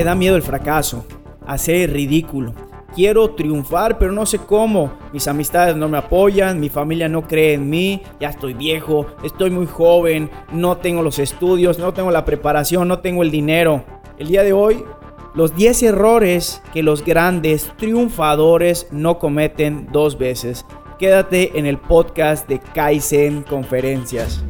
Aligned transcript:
Me 0.00 0.04
da 0.04 0.14
miedo 0.14 0.34
el 0.34 0.42
fracaso, 0.42 1.04
hacer 1.46 1.92
ridículo. 1.92 2.54
Quiero 2.94 3.34
triunfar, 3.34 3.98
pero 3.98 4.12
no 4.12 4.24
sé 4.24 4.38
cómo. 4.38 4.94
Mis 5.12 5.28
amistades 5.28 5.76
no 5.76 5.90
me 5.90 5.98
apoyan, 5.98 6.58
mi 6.58 6.70
familia 6.70 7.06
no 7.06 7.28
cree 7.28 7.52
en 7.52 7.68
mí, 7.68 8.00
ya 8.18 8.30
estoy 8.30 8.54
viejo, 8.54 9.04
estoy 9.22 9.50
muy 9.50 9.66
joven, 9.66 10.30
no 10.54 10.78
tengo 10.78 11.02
los 11.02 11.18
estudios, 11.18 11.78
no 11.78 11.92
tengo 11.92 12.10
la 12.10 12.24
preparación, 12.24 12.88
no 12.88 13.00
tengo 13.00 13.22
el 13.22 13.30
dinero. 13.30 13.84
El 14.16 14.28
día 14.28 14.42
de 14.42 14.54
hoy, 14.54 14.82
los 15.34 15.54
10 15.54 15.82
errores 15.82 16.62
que 16.72 16.82
los 16.82 17.04
grandes 17.04 17.70
triunfadores 17.76 18.88
no 18.90 19.18
cometen 19.18 19.86
dos 19.92 20.16
veces. 20.16 20.64
Quédate 20.98 21.58
en 21.58 21.66
el 21.66 21.76
podcast 21.76 22.48
de 22.48 22.58
Kaizen 22.58 23.42
Conferencias. 23.42 24.42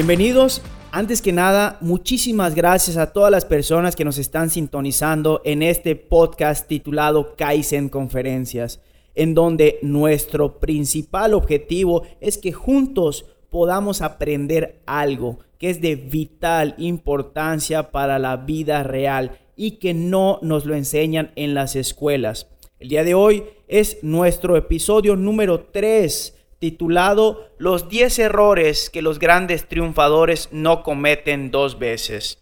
Bienvenidos. 0.00 0.62
Antes 0.92 1.20
que 1.20 1.30
nada, 1.30 1.76
muchísimas 1.82 2.54
gracias 2.54 2.96
a 2.96 3.12
todas 3.12 3.30
las 3.30 3.44
personas 3.44 3.94
que 3.94 4.06
nos 4.06 4.16
están 4.16 4.48
sintonizando 4.48 5.42
en 5.44 5.62
este 5.62 5.94
podcast 5.94 6.66
titulado 6.66 7.36
Kaizen 7.36 7.90
Conferencias, 7.90 8.80
en 9.14 9.34
donde 9.34 9.78
nuestro 9.82 10.58
principal 10.58 11.34
objetivo 11.34 12.04
es 12.22 12.38
que 12.38 12.50
juntos 12.50 13.26
podamos 13.50 14.00
aprender 14.00 14.80
algo 14.86 15.40
que 15.58 15.68
es 15.68 15.82
de 15.82 15.96
vital 15.96 16.76
importancia 16.78 17.90
para 17.90 18.18
la 18.18 18.38
vida 18.38 18.82
real 18.82 19.38
y 19.54 19.72
que 19.72 19.92
no 19.92 20.38
nos 20.40 20.64
lo 20.64 20.74
enseñan 20.74 21.30
en 21.36 21.52
las 21.52 21.76
escuelas. 21.76 22.46
El 22.78 22.88
día 22.88 23.04
de 23.04 23.12
hoy 23.12 23.44
es 23.68 23.98
nuestro 24.00 24.56
episodio 24.56 25.14
número 25.14 25.66
3 25.70 26.39
titulado 26.60 27.48
Los 27.58 27.88
10 27.88 28.20
errores 28.20 28.90
que 28.90 29.02
los 29.02 29.18
grandes 29.18 29.66
triunfadores 29.66 30.50
no 30.52 30.84
cometen 30.84 31.50
dos 31.50 31.78
veces. 31.78 32.38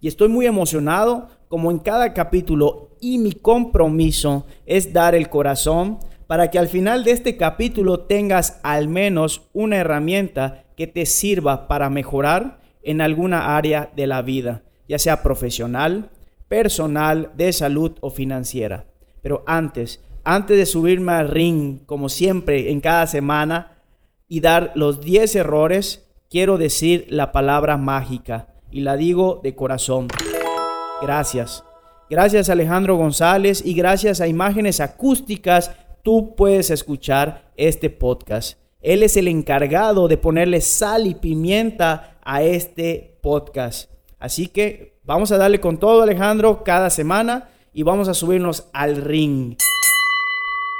Y 0.00 0.08
estoy 0.08 0.28
muy 0.28 0.46
emocionado, 0.46 1.28
como 1.48 1.70
en 1.70 1.78
cada 1.78 2.12
capítulo, 2.12 2.90
y 3.00 3.18
mi 3.18 3.32
compromiso 3.32 4.46
es 4.66 4.92
dar 4.92 5.14
el 5.14 5.28
corazón 5.28 5.98
para 6.26 6.50
que 6.50 6.58
al 6.58 6.68
final 6.68 7.02
de 7.02 7.12
este 7.12 7.36
capítulo 7.36 8.00
tengas 8.00 8.60
al 8.62 8.88
menos 8.88 9.48
una 9.52 9.78
herramienta 9.78 10.64
que 10.76 10.86
te 10.86 11.06
sirva 11.06 11.66
para 11.66 11.90
mejorar 11.90 12.60
en 12.82 13.00
alguna 13.00 13.56
área 13.56 13.90
de 13.96 14.06
la 14.06 14.22
vida, 14.22 14.62
ya 14.88 14.98
sea 14.98 15.22
profesional, 15.22 16.10
personal, 16.48 17.32
de 17.36 17.52
salud 17.52 17.92
o 18.00 18.10
financiera. 18.10 18.86
Pero 19.22 19.44
antes, 19.46 20.00
antes 20.24 20.56
de 20.56 20.66
subirme 20.66 21.12
al 21.12 21.28
ring, 21.28 21.80
como 21.86 22.08
siempre 22.08 22.70
en 22.70 22.80
cada 22.80 23.06
semana, 23.06 23.78
y 24.28 24.40
dar 24.40 24.72
los 24.74 25.00
10 25.00 25.36
errores, 25.36 26.08
quiero 26.30 26.58
decir 26.58 27.06
la 27.10 27.32
palabra 27.32 27.76
mágica 27.76 28.48
y 28.70 28.80
la 28.80 28.96
digo 28.96 29.40
de 29.42 29.54
corazón. 29.54 30.08
Gracias. 31.02 31.64
Gracias 32.08 32.48
Alejandro 32.48 32.96
González 32.96 33.62
y 33.64 33.74
gracias 33.74 34.20
a 34.20 34.28
Imágenes 34.28 34.80
Acústicas 34.80 35.70
tú 36.02 36.34
puedes 36.34 36.70
escuchar 36.70 37.52
este 37.56 37.90
podcast. 37.90 38.58
Él 38.80 39.02
es 39.02 39.16
el 39.16 39.28
encargado 39.28 40.08
de 40.08 40.16
ponerle 40.16 40.60
sal 40.60 41.06
y 41.06 41.14
pimienta 41.14 42.18
a 42.24 42.42
este 42.42 43.18
podcast. 43.22 43.90
Así 44.18 44.48
que 44.48 44.98
vamos 45.04 45.32
a 45.32 45.38
darle 45.38 45.60
con 45.60 45.78
todo 45.78 46.02
Alejandro 46.02 46.64
cada 46.64 46.90
semana 46.90 47.48
y 47.72 47.82
vamos 47.82 48.08
a 48.08 48.14
subirnos 48.14 48.68
al 48.72 48.96
ring. 48.96 49.56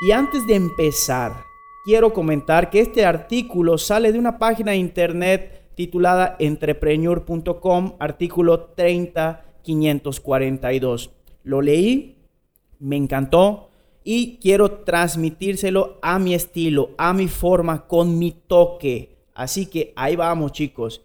Y 0.05 0.11
antes 0.11 0.45
de 0.49 0.57
empezar, 0.57 1.45
quiero 1.85 2.13
comentar 2.13 2.71
que 2.71 2.81
este 2.81 3.05
artículo 3.05 3.79
sale 3.79 4.11
de 4.11 4.19
una 4.19 4.37
página 4.37 4.73
de 4.73 4.79
internet 4.79 5.71
titulada 5.77 6.35
entrepreneur.com, 6.41 7.93
artículo 8.01 8.73
30542. 8.75 11.13
Lo 11.45 11.63
leí, 11.63 12.17
me 12.81 12.97
encantó 12.97 13.69
y 14.03 14.39
quiero 14.39 14.79
transmitírselo 14.79 16.01
a 16.03 16.19
mi 16.19 16.34
estilo, 16.34 16.91
a 16.99 17.13
mi 17.13 17.29
forma, 17.29 17.87
con 17.87 18.19
mi 18.19 18.33
toque. 18.33 19.19
Así 19.34 19.67
que 19.67 19.93
ahí 19.95 20.17
vamos 20.17 20.51
chicos. 20.51 21.03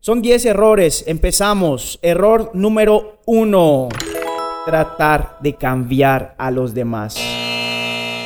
Son 0.00 0.22
10 0.22 0.46
errores. 0.46 1.04
Empezamos. 1.06 1.98
Error 2.00 2.52
número 2.54 3.18
1. 3.26 3.90
Tratar 4.64 5.36
de 5.42 5.54
cambiar 5.54 6.34
a 6.38 6.50
los 6.50 6.72
demás. 6.72 7.37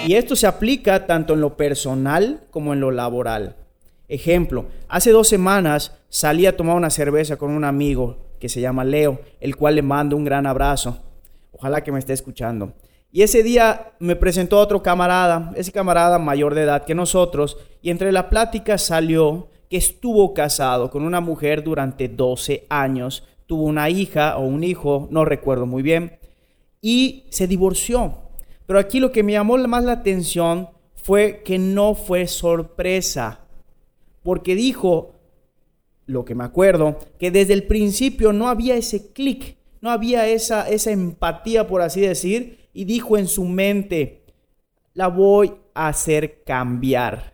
Y 0.06 0.14
esto 0.14 0.34
se 0.34 0.48
aplica 0.48 1.06
tanto 1.06 1.34
en 1.34 1.40
lo 1.40 1.56
personal 1.56 2.42
como 2.50 2.72
en 2.72 2.80
lo 2.80 2.90
laboral. 2.90 3.56
Ejemplo, 4.08 4.66
hace 4.88 5.10
dos 5.12 5.28
semanas 5.28 5.96
salí 6.08 6.44
a 6.46 6.56
tomar 6.56 6.76
una 6.76 6.90
cerveza 6.90 7.36
con 7.36 7.52
un 7.52 7.64
amigo 7.64 8.18
que 8.41 8.48
se 8.48 8.60
llama 8.60 8.84
Leo, 8.84 9.20
el 9.41 9.54
cual 9.54 9.76
le 9.76 9.82
mando 9.82 10.16
un 10.16 10.24
gran 10.24 10.46
abrazo. 10.46 10.98
Ojalá 11.52 11.84
que 11.84 11.92
me 11.92 12.00
esté 12.00 12.12
escuchando. 12.12 12.72
Y 13.12 13.22
ese 13.22 13.44
día 13.44 13.92
me 14.00 14.16
presentó 14.16 14.58
otro 14.58 14.82
camarada, 14.82 15.52
ese 15.54 15.70
camarada 15.70 16.18
mayor 16.18 16.54
de 16.54 16.62
edad 16.62 16.84
que 16.84 16.94
nosotros, 16.94 17.56
y 17.80 17.91
entre 17.91 18.10
la 18.10 18.28
plática 18.28 18.78
salió 18.78 19.50
que 19.70 19.76
estuvo 19.76 20.34
casado 20.34 20.91
con 20.91 21.04
una 21.04 21.20
mujer 21.20 21.62
durante 21.62 22.08
12 22.08 22.66
años, 22.68 23.22
tuvo 23.46 23.64
una 23.64 23.88
hija 23.88 24.36
o 24.38 24.42
un 24.42 24.64
hijo, 24.64 25.06
no 25.10 25.24
recuerdo 25.24 25.66
muy 25.66 25.82
bien, 25.82 26.18
y 26.80 27.26
se 27.30 27.46
divorció. 27.46 28.22
Pero 28.66 28.78
aquí 28.78 29.00
lo 29.00 29.12
que 29.12 29.22
me 29.22 29.32
llamó 29.32 29.56
más 29.58 29.84
la 29.84 29.92
atención 29.92 30.68
fue 30.94 31.42
que 31.44 31.58
no 31.58 31.94
fue 31.94 32.26
sorpresa, 32.26 33.40
porque 34.22 34.54
dijo, 34.54 35.14
lo 36.06 36.24
que 36.24 36.34
me 36.34 36.44
acuerdo, 36.44 36.98
que 37.18 37.30
desde 37.30 37.54
el 37.54 37.64
principio 37.64 38.32
no 38.32 38.48
había 38.48 38.76
ese 38.76 39.12
clic, 39.12 39.56
no 39.80 39.90
había 39.90 40.28
esa, 40.28 40.68
esa 40.68 40.92
empatía, 40.92 41.66
por 41.66 41.82
así 41.82 42.00
decir, 42.00 42.68
y 42.72 42.84
dijo 42.84 43.18
en 43.18 43.26
su 43.26 43.44
mente, 43.44 44.22
la 44.94 45.08
voy 45.08 45.54
a 45.74 45.88
hacer 45.88 46.42
cambiar. 46.44 47.32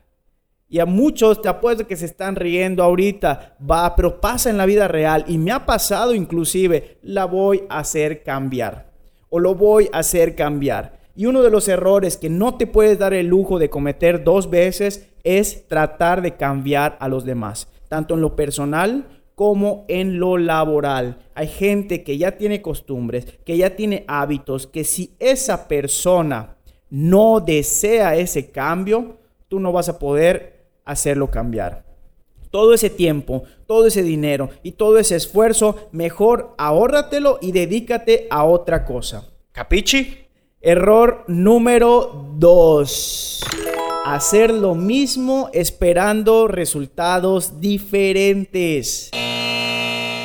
Y 0.71 0.81
a 0.81 0.87
muchos 0.87 1.41
te 1.41 1.49
apuesto 1.49 1.87
que 1.87 1.97
se 1.97 2.07
están 2.07 2.37
riendo 2.37 2.83
ahorita, 2.83 3.57
va, 3.59 3.97
pero 3.97 4.21
pasa 4.21 4.51
en 4.51 4.59
la 4.59 4.67
vida 4.67 4.87
real 4.87 5.25
y 5.27 5.39
me 5.39 5.51
ha 5.51 5.65
pasado 5.65 6.15
inclusive, 6.15 6.99
la 7.03 7.25
voy 7.25 7.65
a 7.69 7.79
hacer 7.79 8.23
cambiar 8.23 8.89
o 9.31 9.39
lo 9.39 9.55
voy 9.55 9.89
a 9.93 9.99
hacer 9.99 10.35
cambiar. 10.35 10.98
Y 11.19 11.27
uno 11.27 11.43
de 11.43 11.51
los 11.51 11.67
errores 11.67 12.17
que 12.17 12.31
no 12.31 12.55
te 12.55 12.69
puedes 12.69 12.97
dar 12.97 13.13
el 13.13 13.27
lujo 13.27 13.59
de 13.59 13.69
cometer 13.69 14.23
dos 14.23 14.51
veces 14.51 15.09
es 15.25 15.67
tratar 15.67 16.23
de 16.23 16.37
cambiar 16.37 16.97
a 17.01 17.09
los 17.09 17.25
demás, 17.25 17.67
tanto 17.89 18.15
en 18.15 18.21
lo 18.21 18.37
personal 18.37 19.21
como 19.35 19.85
en 19.89 20.21
lo 20.21 20.39
laboral. 20.39 21.19
Hay 21.35 21.49
gente 21.49 22.05
que 22.05 22.19
ya 22.19 22.39
tiene 22.39 22.63
costumbres, 22.63 23.27
que 23.45 23.57
ya 23.57 23.75
tiene 23.75 24.05
hábitos, 24.07 24.69
que 24.69 24.85
si 24.85 25.17
esa 25.19 25.67
persona 25.67 26.57
no 26.89 27.41
desea 27.41 28.15
ese 28.15 28.53
cambio, 28.53 29.17
tú 29.49 29.59
no 29.59 29.73
vas 29.73 29.89
a 29.89 29.99
poder 29.99 30.69
hacerlo 30.85 31.33
cambiar. 31.33 31.85
Todo 32.53 32.75
ese 32.75 32.91
tiempo, 32.91 33.43
todo 33.67 33.89
ese 33.89 34.05
dinero 34.05 34.51
y 34.63 34.71
todo 34.71 35.01
ese 35.01 35.17
esfuerzo, 35.17 35.89
mejor 35.91 36.55
ahórratelo 36.59 37.41
y 37.43 37.51
dedícate 37.51 38.29
a 38.31 38.45
otra 38.45 38.85
cosa. 38.85 39.33
¿Capichi? 39.51 40.28
Error 40.61 41.23
número 41.29 42.33
2. 42.37 43.45
Hacer 44.07 44.53
lo 44.53 44.75
mismo 44.75 45.51
esperando 45.53 46.49
resultados 46.49 47.61
diferentes. 47.61 49.13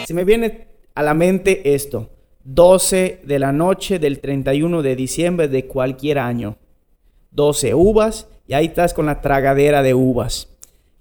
Se 0.07 0.13
me 0.15 0.24
viene 0.24 0.69
a 0.95 1.03
la 1.03 1.13
mente 1.13 1.75
esto. 1.75 2.09
12 2.45 3.21
de 3.24 3.38
la 3.38 3.51
noche 3.51 4.00
del 4.00 4.21
31 4.21 4.81
de 4.81 4.95
diciembre 4.95 5.47
de 5.47 5.68
cualquier 5.68 6.18
año. 6.18 6.57
12 7.30 7.75
uvas 7.75 8.27
y 8.47 8.53
ahí 8.53 8.65
estás 8.65 8.95
con 8.95 9.06
la 9.06 9.21
tragadera 9.21 9.83
de 9.83 9.94
uvas. 9.94 10.50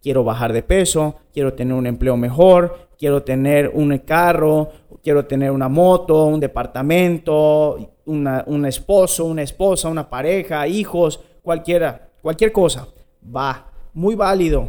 Quiero 0.02 0.24
bajar 0.24 0.52
de 0.52 0.62
peso, 0.62 1.16
quiero 1.32 1.54
tener 1.54 1.72
un 1.72 1.86
empleo 1.86 2.18
mejor, 2.18 2.90
quiero 2.98 3.22
tener 3.22 3.70
un 3.72 3.96
carro, 3.98 4.68
quiero 5.02 5.24
tener 5.24 5.52
una 5.52 5.70
moto, 5.70 6.26
un 6.26 6.40
departamento, 6.40 7.91
un 8.04 8.66
esposo, 8.66 9.24
una 9.24 9.42
esposa, 9.42 9.88
una 9.88 10.08
pareja, 10.08 10.66
hijos, 10.66 11.20
cualquiera, 11.42 12.10
cualquier 12.20 12.52
cosa. 12.52 12.88
Va, 13.24 13.70
muy 13.92 14.14
válido. 14.14 14.68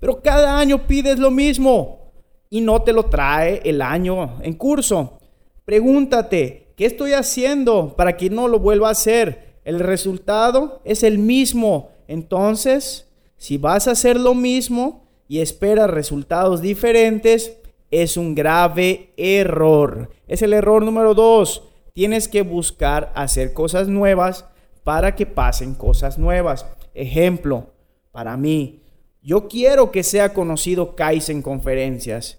Pero 0.00 0.20
cada 0.20 0.58
año 0.58 0.86
pides 0.86 1.18
lo 1.18 1.30
mismo 1.30 2.12
y 2.50 2.60
no 2.60 2.82
te 2.82 2.92
lo 2.92 3.04
trae 3.04 3.60
el 3.64 3.80
año 3.80 4.42
en 4.42 4.54
curso. 4.54 5.18
Pregúntate, 5.64 6.72
¿qué 6.76 6.86
estoy 6.86 7.12
haciendo 7.12 7.94
para 7.96 8.16
que 8.16 8.28
no 8.28 8.48
lo 8.48 8.58
vuelva 8.58 8.88
a 8.88 8.92
hacer? 8.92 9.60
El 9.64 9.78
resultado 9.78 10.80
es 10.84 11.02
el 11.02 11.18
mismo. 11.18 11.90
Entonces, 12.08 13.08
si 13.36 13.58
vas 13.58 13.86
a 13.86 13.92
hacer 13.92 14.18
lo 14.18 14.34
mismo 14.34 15.04
y 15.28 15.40
esperas 15.40 15.88
resultados 15.88 16.60
diferentes, 16.60 17.56
es 17.90 18.16
un 18.16 18.34
grave 18.34 19.12
error. 19.16 20.10
Es 20.26 20.42
el 20.42 20.52
error 20.52 20.82
número 20.82 21.14
dos 21.14 21.68
tienes 21.92 22.28
que 22.28 22.42
buscar 22.42 23.12
hacer 23.14 23.52
cosas 23.52 23.88
nuevas 23.88 24.46
para 24.84 25.14
que 25.14 25.26
pasen 25.26 25.74
cosas 25.74 26.18
nuevas. 26.18 26.66
Ejemplo, 26.94 27.72
para 28.10 28.36
mí, 28.36 28.82
yo 29.22 29.48
quiero 29.48 29.90
que 29.90 30.02
sea 30.02 30.34
conocido 30.34 30.96
Kais 30.96 31.28
en 31.28 31.42
conferencias. 31.42 32.38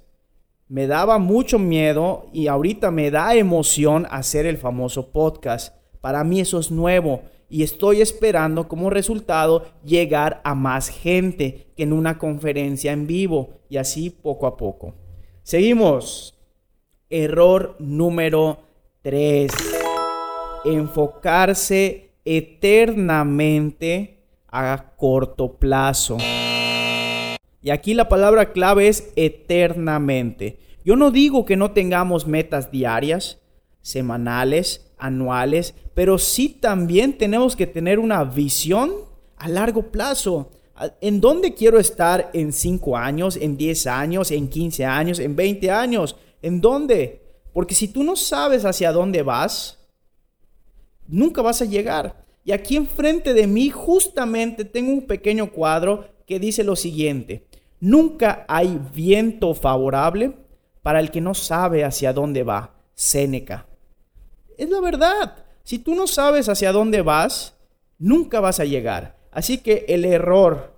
Me 0.67 0.87
daba 0.87 1.17
mucho 1.19 1.59
miedo 1.59 2.27
y 2.33 2.47
ahorita 2.47 2.91
me 2.91 3.11
da 3.11 3.35
emoción 3.35 4.07
hacer 4.09 4.45
el 4.45 4.57
famoso 4.57 5.11
podcast. 5.11 5.75
Para 6.01 6.23
mí 6.23 6.39
eso 6.39 6.59
es 6.59 6.71
nuevo 6.71 7.21
y 7.47 7.63
estoy 7.63 8.01
esperando 8.01 8.67
como 8.67 8.89
resultado 8.89 9.65
llegar 9.85 10.41
a 10.43 10.55
más 10.55 10.89
gente 10.89 11.71
que 11.77 11.83
en 11.83 11.93
una 11.93 12.17
conferencia 12.17 12.91
en 12.91 13.05
vivo 13.05 13.61
y 13.69 13.77
así 13.77 14.09
poco 14.09 14.47
a 14.47 14.57
poco. 14.57 14.95
Seguimos. 15.43 16.31
Error 17.09 17.75
número 17.77 18.57
3. 19.03 19.51
Enfocarse 20.63 22.11
eternamente 22.23 24.17
a 24.47 24.93
corto 24.95 25.57
plazo. 25.57 26.17
Y 27.61 27.69
aquí 27.69 27.93
la 27.93 28.07
palabra 28.07 28.53
clave 28.53 28.87
es 28.87 29.11
eternamente. 29.17 30.57
Yo 30.85 30.95
no 30.95 31.11
digo 31.11 31.45
que 31.45 31.57
no 31.57 31.71
tengamos 31.71 32.27
metas 32.27 32.71
diarias, 32.71 33.41
semanales, 33.81 34.89
anuales, 34.97 35.75
pero 35.93 36.17
sí 36.17 36.47
también 36.49 37.17
tenemos 37.17 37.57
que 37.57 37.67
tener 37.67 37.99
una 37.99 38.23
visión 38.23 38.91
a 39.35 39.49
largo 39.49 39.91
plazo. 39.91 40.49
¿En 41.01 41.19
dónde 41.19 41.53
quiero 41.53 41.77
estar 41.77 42.29
en 42.33 42.53
5 42.53 42.97
años, 42.97 43.35
en 43.35 43.57
10 43.57 43.87
años, 43.87 44.31
en 44.31 44.47
15 44.47 44.85
años, 44.85 45.19
en 45.19 45.35
20 45.35 45.71
años? 45.71 46.15
¿En 46.41 46.61
dónde? 46.61 47.22
Porque 47.53 47.75
si 47.75 47.87
tú 47.87 48.03
no 48.03 48.15
sabes 48.15 48.65
hacia 48.65 48.91
dónde 48.91 49.21
vas, 49.21 49.79
nunca 51.07 51.41
vas 51.41 51.61
a 51.61 51.65
llegar. 51.65 52.25
Y 52.43 52.51
aquí 52.51 52.75
enfrente 52.75 53.33
de 53.33 53.47
mí 53.47 53.69
justamente 53.69 54.65
tengo 54.65 54.91
un 54.91 55.05
pequeño 55.05 55.51
cuadro 55.51 56.09
que 56.25 56.39
dice 56.39 56.63
lo 56.63 56.75
siguiente. 56.75 57.47
Nunca 57.79 58.45
hay 58.47 58.79
viento 58.93 59.53
favorable 59.53 60.33
para 60.81 60.99
el 60.99 61.11
que 61.11 61.21
no 61.21 61.33
sabe 61.33 61.83
hacia 61.83 62.11
dónde 62.11 62.43
va. 62.43 62.75
Séneca. 62.95 63.65
Es 64.57 64.69
la 64.69 64.81
verdad. 64.81 65.45
Si 65.63 65.79
tú 65.79 65.95
no 65.95 66.07
sabes 66.07 66.49
hacia 66.49 66.71
dónde 66.71 67.01
vas, 67.01 67.55
nunca 67.97 68.39
vas 68.39 68.59
a 68.59 68.65
llegar. 68.65 69.15
Así 69.31 69.59
que 69.59 69.85
el 69.87 70.05
error 70.05 70.73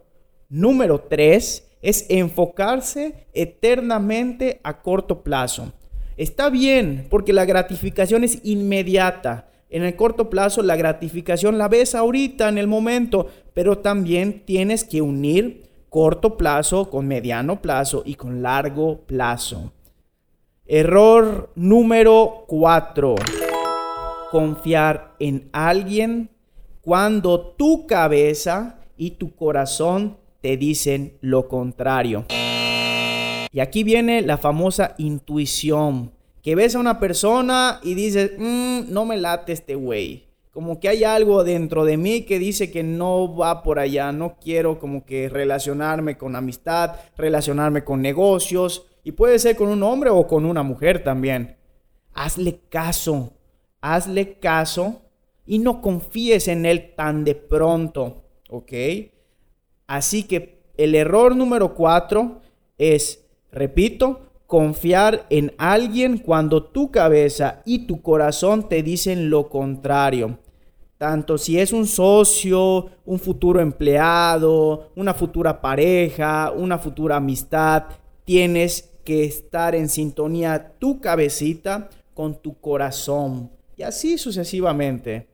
número 0.49 0.99
tres 1.01 1.67
es 1.81 2.05
enfocarse 2.09 3.27
eternamente 3.33 4.59
a 4.63 4.81
corto 4.81 5.23
plazo. 5.23 5.73
Está 6.17 6.49
bien, 6.49 7.07
porque 7.09 7.33
la 7.33 7.45
gratificación 7.45 8.23
es 8.23 8.39
inmediata. 8.43 9.49
En 9.69 9.83
el 9.83 9.95
corto 9.95 10.29
plazo 10.29 10.61
la 10.63 10.75
gratificación 10.75 11.57
la 11.57 11.67
ves 11.67 11.95
ahorita, 11.95 12.47
en 12.47 12.57
el 12.57 12.67
momento, 12.67 13.27
pero 13.53 13.79
también 13.79 14.43
tienes 14.45 14.83
que 14.83 15.01
unir 15.01 15.63
corto 15.89 16.37
plazo 16.37 16.89
con 16.89 17.07
mediano 17.07 17.61
plazo 17.61 18.03
y 18.05 18.15
con 18.15 18.41
largo 18.41 19.01
plazo. 19.05 19.73
Error 20.65 21.51
número 21.55 22.45
4 22.47 23.15
confiar 24.35 25.15
en 25.19 25.47
alguien 25.53 26.29
cuando 26.81 27.39
tu 27.39 27.87
cabeza 27.87 28.79
y 28.97 29.11
tu 29.11 29.33
corazón 29.33 30.17
te 30.41 30.57
dicen 30.57 31.17
lo 31.21 31.47
contrario. 31.47 32.25
Y 33.55 33.61
aquí 33.61 33.85
viene 33.85 34.21
la 34.21 34.37
famosa 34.37 34.95
intuición, 34.97 36.11
que 36.41 36.55
ves 36.55 36.75
a 36.75 36.79
una 36.79 36.99
persona 36.99 37.79
y 37.83 37.93
dices, 37.93 38.33
mm, 38.37 38.91
no 38.91 39.05
me 39.05 39.15
late 39.15 39.53
este 39.53 39.75
güey. 39.75 40.25
Como 40.51 40.81
que 40.81 40.89
hay 40.89 41.05
algo 41.05 41.45
dentro 41.45 41.85
de 41.85 41.95
mí 41.95 42.23
que 42.23 42.37
dice 42.37 42.69
que 42.69 42.83
no 42.83 43.33
va 43.33 43.63
por 43.63 43.79
allá, 43.79 44.11
no 44.11 44.35
quiero 44.41 44.77
como 44.77 45.05
que 45.05 45.29
relacionarme 45.29 46.17
con 46.17 46.35
amistad, 46.35 46.97
relacionarme 47.15 47.85
con 47.85 48.01
negocios, 48.01 48.87
y 49.05 49.13
puede 49.13 49.39
ser 49.39 49.55
con 49.55 49.69
un 49.69 49.83
hombre 49.83 50.09
o 50.09 50.27
con 50.27 50.43
una 50.43 50.61
mujer 50.61 51.01
también. 51.01 51.55
Hazle 52.13 52.59
caso, 52.67 53.31
hazle 53.79 54.37
caso 54.37 55.03
y 55.45 55.59
no 55.59 55.81
confíes 55.81 56.49
en 56.49 56.65
él 56.65 56.93
tan 56.93 57.23
de 57.23 57.35
pronto, 57.35 58.25
¿ok? 58.49 58.73
Así 59.87 60.23
que 60.23 60.61
el 60.75 60.93
error 60.93 61.37
número 61.37 61.73
cuatro 61.73 62.41
es, 62.77 63.24
repito, 63.55 64.19
confiar 64.45 65.25
en 65.29 65.53
alguien 65.57 66.19
cuando 66.19 66.63
tu 66.63 66.91
cabeza 66.91 67.61
y 67.65 67.87
tu 67.87 68.01
corazón 68.01 68.69
te 68.69 68.83
dicen 68.83 69.29
lo 69.29 69.49
contrario. 69.49 70.37
Tanto 70.97 71.37
si 71.37 71.59
es 71.59 71.73
un 71.73 71.87
socio, 71.87 72.87
un 73.05 73.19
futuro 73.19 73.59
empleado, 73.59 74.91
una 74.95 75.13
futura 75.13 75.61
pareja, 75.61 76.51
una 76.51 76.77
futura 76.77 77.17
amistad, 77.17 77.85
tienes 78.23 78.91
que 79.03 79.25
estar 79.25 79.75
en 79.75 79.89
sintonía 79.89 80.73
tu 80.79 81.01
cabecita 81.01 81.89
con 82.13 82.41
tu 82.41 82.59
corazón. 82.59 83.51
Y 83.77 83.83
así 83.83 84.17
sucesivamente. 84.17 85.27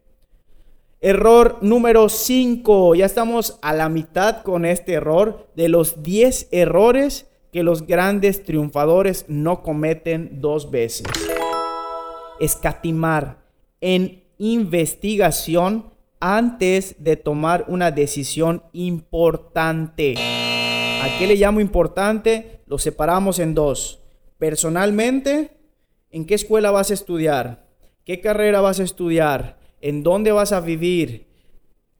Error 0.99 1.57
número 1.61 2.09
5. 2.09 2.95
Ya 2.95 3.05
estamos 3.05 3.59
a 3.61 3.73
la 3.73 3.87
mitad 3.89 4.43
con 4.43 4.65
este 4.65 4.93
error 4.93 5.47
de 5.55 5.69
los 5.69 6.03
10 6.03 6.49
errores 6.51 7.30
que 7.51 7.63
los 7.63 7.85
grandes 7.85 8.43
triunfadores 8.43 9.25
no 9.27 9.61
cometen 9.61 10.39
dos 10.41 10.71
veces. 10.71 11.07
Escatimar 12.39 13.37
en 13.81 14.23
investigación 14.37 15.91
antes 16.19 16.95
de 16.99 17.17
tomar 17.17 17.65
una 17.67 17.91
decisión 17.91 18.63
importante. 18.73 20.15
¿A 20.17 21.17
qué 21.17 21.27
le 21.27 21.35
llamo 21.35 21.59
importante? 21.59 22.61
Lo 22.67 22.77
separamos 22.77 23.39
en 23.39 23.53
dos. 23.53 24.01
Personalmente, 24.37 25.57
¿en 26.09 26.25
qué 26.25 26.35
escuela 26.35 26.71
vas 26.71 26.91
a 26.91 26.93
estudiar? 26.93 27.67
¿Qué 28.05 28.21
carrera 28.21 28.61
vas 28.61 28.79
a 28.79 28.83
estudiar? 28.83 29.59
¿En 29.81 30.03
dónde 30.03 30.31
vas 30.31 30.51
a 30.51 30.61
vivir? 30.61 31.30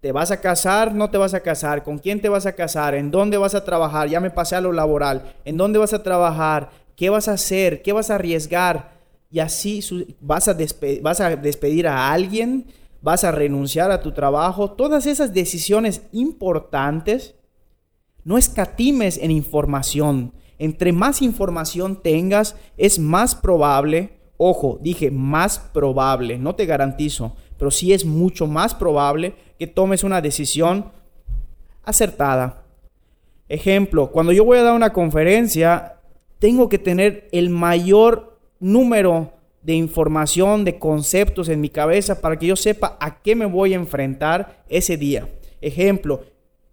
¿Te 0.02 0.12
vas 0.12 0.32
a 0.32 0.42
casar? 0.42 0.96
¿No 0.96 1.12
te 1.12 1.20
vas 1.20 1.36
a 1.36 1.42
casar? 1.42 1.84
¿Con 1.84 2.00
quién 2.00 2.22
te 2.22 2.28
vas 2.28 2.48
a 2.48 2.54
casar? 2.54 2.96
¿En 2.96 3.12
dónde 3.12 3.38
vas 3.38 3.54
a 3.54 3.64
trabajar? 3.64 4.10
Ya 4.10 4.20
me 4.20 4.32
pasé 4.32 4.56
a 4.56 4.62
lo 4.62 4.74
laboral. 4.74 5.36
¿En 5.46 5.58
dónde 5.58 5.78
vas 5.78 5.94
a 5.94 6.02
trabajar? 6.02 6.72
¿Qué 6.96 7.12
vas 7.12 7.28
a 7.28 7.34
hacer? 7.34 7.84
¿Qué 7.84 7.94
vas 7.94 8.10
a 8.10 8.16
arriesgar? 8.16 9.00
Y 9.30 9.40
así 9.40 9.80
vas 10.20 10.48
a, 10.48 10.58
vas 11.04 11.22
a 11.22 11.36
despedir 11.36 11.88
a 11.88 12.12
alguien, 12.12 12.66
vas 13.02 13.24
a 13.24 13.32
renunciar 13.32 13.92
a 13.92 14.02
tu 14.02 14.12
trabajo. 14.12 14.72
Todas 14.72 15.06
esas 15.06 15.36
decisiones 15.36 16.02
importantes, 16.12 17.36
no 18.24 18.40
escatimes 18.40 19.20
en 19.20 19.30
información. 19.30 20.34
Entre 20.58 20.94
más 20.94 21.22
información 21.22 22.02
tengas, 22.02 22.56
es 22.76 22.98
más 22.98 23.36
probable 23.36 24.20
Ojo, 24.44 24.80
dije 24.82 25.12
más 25.12 25.60
probable, 25.60 26.40
no 26.40 26.56
te 26.56 26.66
garantizo, 26.66 27.36
pero 27.62 27.70
sí 27.70 27.94
es 27.94 28.06
mucho 28.06 28.48
más 28.48 28.74
probable 28.74 29.36
que 29.60 29.68
tomes 29.68 30.04
una 30.04 30.20
decisión 30.20 30.86
acertada. 31.84 32.64
Ejemplo, 33.48 34.10
cuando 34.10 34.32
yo 34.32 34.44
voy 34.44 34.58
a 34.58 34.64
dar 34.64 34.74
una 34.74 34.92
conferencia, 34.92 36.00
tengo 36.40 36.70
que 36.70 36.80
tener 36.80 37.30
el 37.32 37.52
mayor 37.52 38.40
número 38.60 39.34
de 39.62 39.74
información, 39.74 40.66
de 40.66 40.80
conceptos 40.80 41.50
en 41.50 41.62
mi 41.62 41.70
cabeza 41.70 42.20
para 42.20 42.40
que 42.40 42.48
yo 42.48 42.56
sepa 42.56 42.98
a 43.00 43.22
qué 43.22 43.36
me 43.36 43.46
voy 43.46 43.74
a 43.74 43.76
enfrentar 43.76 44.64
ese 44.68 44.98
día. 44.98 45.30
Ejemplo, 45.62 46.22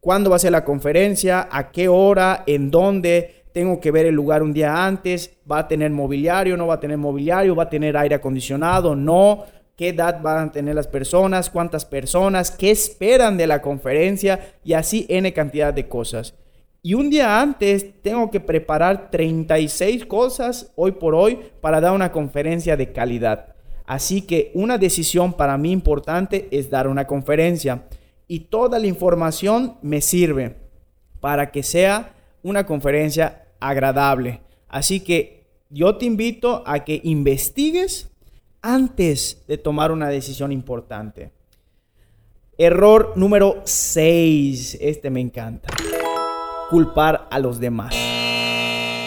cuándo 0.01 0.31
va 0.31 0.37
a 0.37 0.39
ser 0.39 0.53
la 0.53 0.65
conferencia, 0.65 1.51
a 1.53 1.71
qué 1.71 1.89
hora, 1.89 2.45
en 2.47 2.71
dónde, 2.71 3.45
tengo 3.53 3.79
que 3.79 3.91
ver 3.91 4.07
el 4.07 4.15
lugar 4.15 4.43
un 4.43 4.55
día 4.55 4.87
antes, 4.87 5.37
va 5.51 5.59
a 5.59 5.69
tener 5.69 5.91
mobiliario, 5.91 6.57
no 6.57 6.67
va 6.67 6.75
a 6.77 6.81
tener 6.81 6.97
mobiliario, 6.97 7.55
va 7.55 7.65
a 7.65 7.69
tener 7.69 7.95
aire 7.95 8.15
acondicionado, 8.15 8.97
no, 8.97 9.45
qué 9.79 9.91
edad 9.91 10.21
van 10.21 10.49
a 10.49 10.53
tener 10.53 10.75
las 10.75 10.89
personas, 10.89 11.49
cuántas 11.49 11.85
personas, 11.85 12.51
qué 12.51 12.73
esperan 12.73 13.39
de 13.39 13.47
la 13.47 13.63
conferencia 13.63 14.57
y 14.65 14.73
así 14.73 15.07
n 15.09 15.33
cantidad 15.33 15.73
de 15.73 15.89
cosas. 15.89 16.35
Y 16.83 16.95
un 16.95 17.11
día 17.11 17.41
antes 17.41 18.03
tengo 18.03 18.29
que 18.29 18.41
preparar 18.41 19.09
36 19.11 20.05
cosas 20.07 20.73
hoy 20.75 20.93
por 20.93 21.15
hoy 21.15 21.39
para 21.61 21.81
dar 21.81 21.93
una 21.93 22.11
conferencia 22.11 22.77
de 22.77 22.93
calidad. 22.93 23.55
Así 23.87 24.23
que 24.23 24.51
una 24.53 24.79
decisión 24.79 25.33
para 25.33 25.57
mí 25.57 25.71
importante 25.71 26.49
es 26.51 26.69
dar 26.71 26.89
una 26.89 27.07
conferencia 27.07 27.85
y 28.27 28.41
toda 28.41 28.81
la 28.81 28.89
información 28.89 29.77
me 29.81 30.01
sirve 30.01 30.57
para 31.21 31.53
que 31.53 31.63
sea 31.63 32.17
una 32.43 32.67
conferencia 32.67 33.47
agradable. 33.61 34.41
Así 34.69 35.01
que 35.01 35.47
yo 35.71 35.97
te 35.97 36.07
invito 36.07 36.65
a 36.67 36.85
que 36.85 37.01
investigues 37.05 38.08
antes 38.63 39.45
de 39.47 39.59
tomar 39.59 39.93
una 39.93 40.09
decisión 40.09 40.53
importante. 40.53 41.31
Error 42.57 43.13
número 43.17 43.63
6. 43.65 44.79
Este 44.81 45.11
me 45.11 45.21
encanta. 45.21 45.69
Culpar 46.71 47.29
a 47.31 47.39
los 47.39 47.61
demás. 47.61 47.95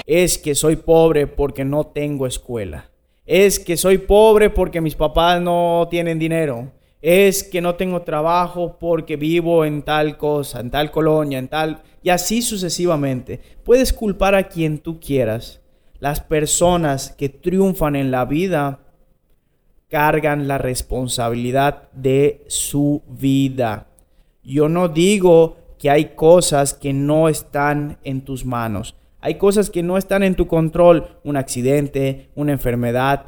Es 0.05 0.38
que 0.38 0.55
soy 0.55 0.77
pobre 0.77 1.27
porque 1.27 1.65
no 1.65 1.86
tengo 1.86 2.27
escuela. 2.27 2.89
Es 3.25 3.60
que 3.60 3.77
soy 3.77 3.98
pobre 3.98 4.50
porque 4.50 4.81
mis 4.81 4.96
papás 4.96 5.41
no 5.41 5.88
tienen 5.89 6.17
dinero. 6.17 6.72
Es 7.01 7.43
que 7.43 7.62
no 7.62 7.75
tengo 7.75 8.03
trabajo 8.03 8.77
porque 8.79 9.15
vivo 9.15 9.65
en 9.65 9.81
tal 9.81 10.17
cosa, 10.17 10.60
en 10.60 10.72
tal 10.72 10.91
colonia, 10.91 11.39
en 11.39 11.48
tal... 11.48 11.81
Y 12.03 12.10
así 12.10 12.41
sucesivamente. 12.41 13.39
Puedes 13.63 13.93
culpar 13.93 14.34
a 14.34 14.48
quien 14.48 14.79
tú 14.79 15.00
quieras. 15.00 15.62
Las 16.00 16.20
personas 16.20 17.12
que 17.12 17.29
triunfan 17.29 17.96
en 17.96 18.12
la 18.12 18.25
vida 18.25 18.79
cargan 19.91 20.48
la 20.48 20.57
responsabilidad 20.57 21.89
de 21.91 22.45
su 22.48 23.03
vida. 23.07 23.88
Yo 24.41 24.69
no 24.69 24.88
digo 24.88 25.57
que 25.77 25.89
hay 25.89 26.15
cosas 26.15 26.74
que 26.74 26.93
no 26.93 27.27
están 27.27 27.98
en 28.03 28.21
tus 28.21 28.45
manos. 28.45 28.95
Hay 29.19 29.36
cosas 29.36 29.69
que 29.69 29.83
no 29.83 29.98
están 29.98 30.24
en 30.24 30.36
tu 30.36 30.48
control. 30.48 31.19
Un 31.25 31.36
accidente, 31.36 32.29
una 32.36 32.53
enfermedad. 32.53 33.25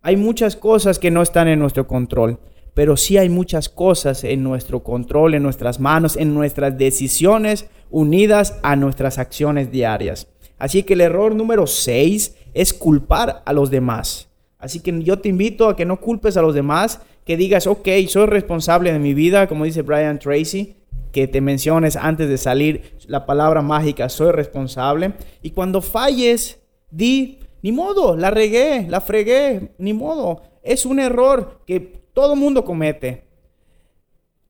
Hay 0.00 0.16
muchas 0.16 0.54
cosas 0.54 0.98
que 0.98 1.10
no 1.10 1.22
están 1.22 1.48
en 1.48 1.58
nuestro 1.58 1.86
control. 1.88 2.38
Pero 2.72 2.96
sí 2.96 3.18
hay 3.18 3.28
muchas 3.28 3.68
cosas 3.68 4.22
en 4.22 4.44
nuestro 4.44 4.84
control, 4.84 5.34
en 5.34 5.42
nuestras 5.42 5.80
manos, 5.80 6.16
en 6.16 6.34
nuestras 6.34 6.78
decisiones 6.78 7.68
unidas 7.90 8.58
a 8.62 8.76
nuestras 8.76 9.18
acciones 9.18 9.72
diarias. 9.72 10.28
Así 10.58 10.84
que 10.84 10.94
el 10.94 11.00
error 11.00 11.34
número 11.34 11.66
6 11.66 12.36
es 12.54 12.72
culpar 12.72 13.42
a 13.44 13.52
los 13.52 13.70
demás. 13.70 14.28
Así 14.58 14.80
que 14.80 15.02
yo 15.02 15.18
te 15.18 15.28
invito 15.28 15.68
a 15.68 15.76
que 15.76 15.84
no 15.84 16.00
culpes 16.00 16.36
a 16.36 16.42
los 16.42 16.54
demás, 16.54 17.00
que 17.24 17.36
digas, 17.36 17.66
ok, 17.66 17.88
soy 18.08 18.26
responsable 18.26 18.92
de 18.92 18.98
mi 18.98 19.14
vida, 19.14 19.46
como 19.48 19.64
dice 19.64 19.82
Brian 19.82 20.18
Tracy, 20.18 20.76
que 21.12 21.28
te 21.28 21.40
menciones 21.40 21.96
antes 21.96 22.28
de 22.28 22.38
salir 22.38 22.96
la 23.06 23.26
palabra 23.26 23.62
mágica, 23.62 24.08
soy 24.08 24.32
responsable. 24.32 25.14
Y 25.42 25.50
cuando 25.50 25.82
falles, 25.82 26.60
di, 26.90 27.40
ni 27.62 27.72
modo, 27.72 28.16
la 28.16 28.30
regué, 28.30 28.86
la 28.88 29.00
fregué, 29.00 29.72
ni 29.78 29.92
modo. 29.92 30.42
Es 30.62 30.86
un 30.86 31.00
error 31.00 31.62
que 31.66 31.80
todo 32.12 32.36
mundo 32.36 32.64
comete. 32.64 33.24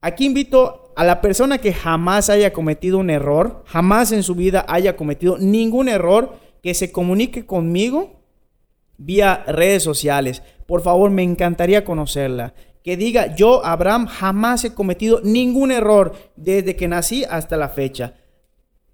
Aquí 0.01 0.27
invito 0.27 0.93
a 0.97 1.05
la 1.05 1.21
persona 1.21 1.59
que 1.59 1.73
jamás 1.73 2.31
haya 2.31 2.53
cometido 2.53 2.99
un 2.99 3.11
error, 3.11 3.65
jamás 3.67 4.13
en 4.13 4.23
su 4.23 4.35
vida 4.35 4.65
haya 4.69 4.97
cometido 4.97 5.37
ningún 5.39 5.89
error, 5.89 6.35
que 6.63 6.75
se 6.75 6.91
comunique 6.91 7.47
conmigo 7.47 8.16
vía 8.99 9.45
redes 9.47 9.83
sociales. 9.83 10.43
Por 10.67 10.83
favor, 10.83 11.11
me 11.11 11.23
encantaría 11.23 11.85
conocerla. 11.85 12.55
Que 12.83 12.97
diga, 12.97 13.35
yo, 13.35 13.65
Abraham, 13.65 14.07
jamás 14.07 14.65
he 14.65 14.75
cometido 14.75 15.21
ningún 15.23 15.73
error 15.73 16.15
desde 16.37 16.77
que 16.77 16.89
nací 16.89 17.25
hasta 17.25 17.57
la 17.57 17.69
fecha. 17.69 18.15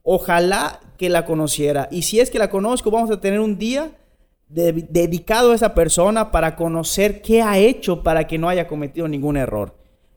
Ojalá 0.02 0.80
que 0.96 1.08
la 1.08 1.24
conociera. 1.24 1.88
Y 1.90 2.02
si 2.02 2.20
es 2.20 2.30
que 2.30 2.38
la 2.38 2.50
conozco, 2.50 2.90
vamos 2.90 3.10
a 3.10 3.20
tener 3.20 3.40
un 3.40 3.58
día 3.58 3.92
dedicado 4.48 5.52
a 5.52 5.54
esa 5.54 5.74
persona 5.74 6.30
para 6.30 6.56
conocer 6.56 7.22
qué 7.22 7.42
ha 7.42 7.58
hecho 7.58 8.02
para 8.02 8.26
que 8.26 8.38
no 8.38 8.48
haya 8.48 8.66
cometido 8.66 9.08
ningún 9.08 9.36
error. 9.36 9.74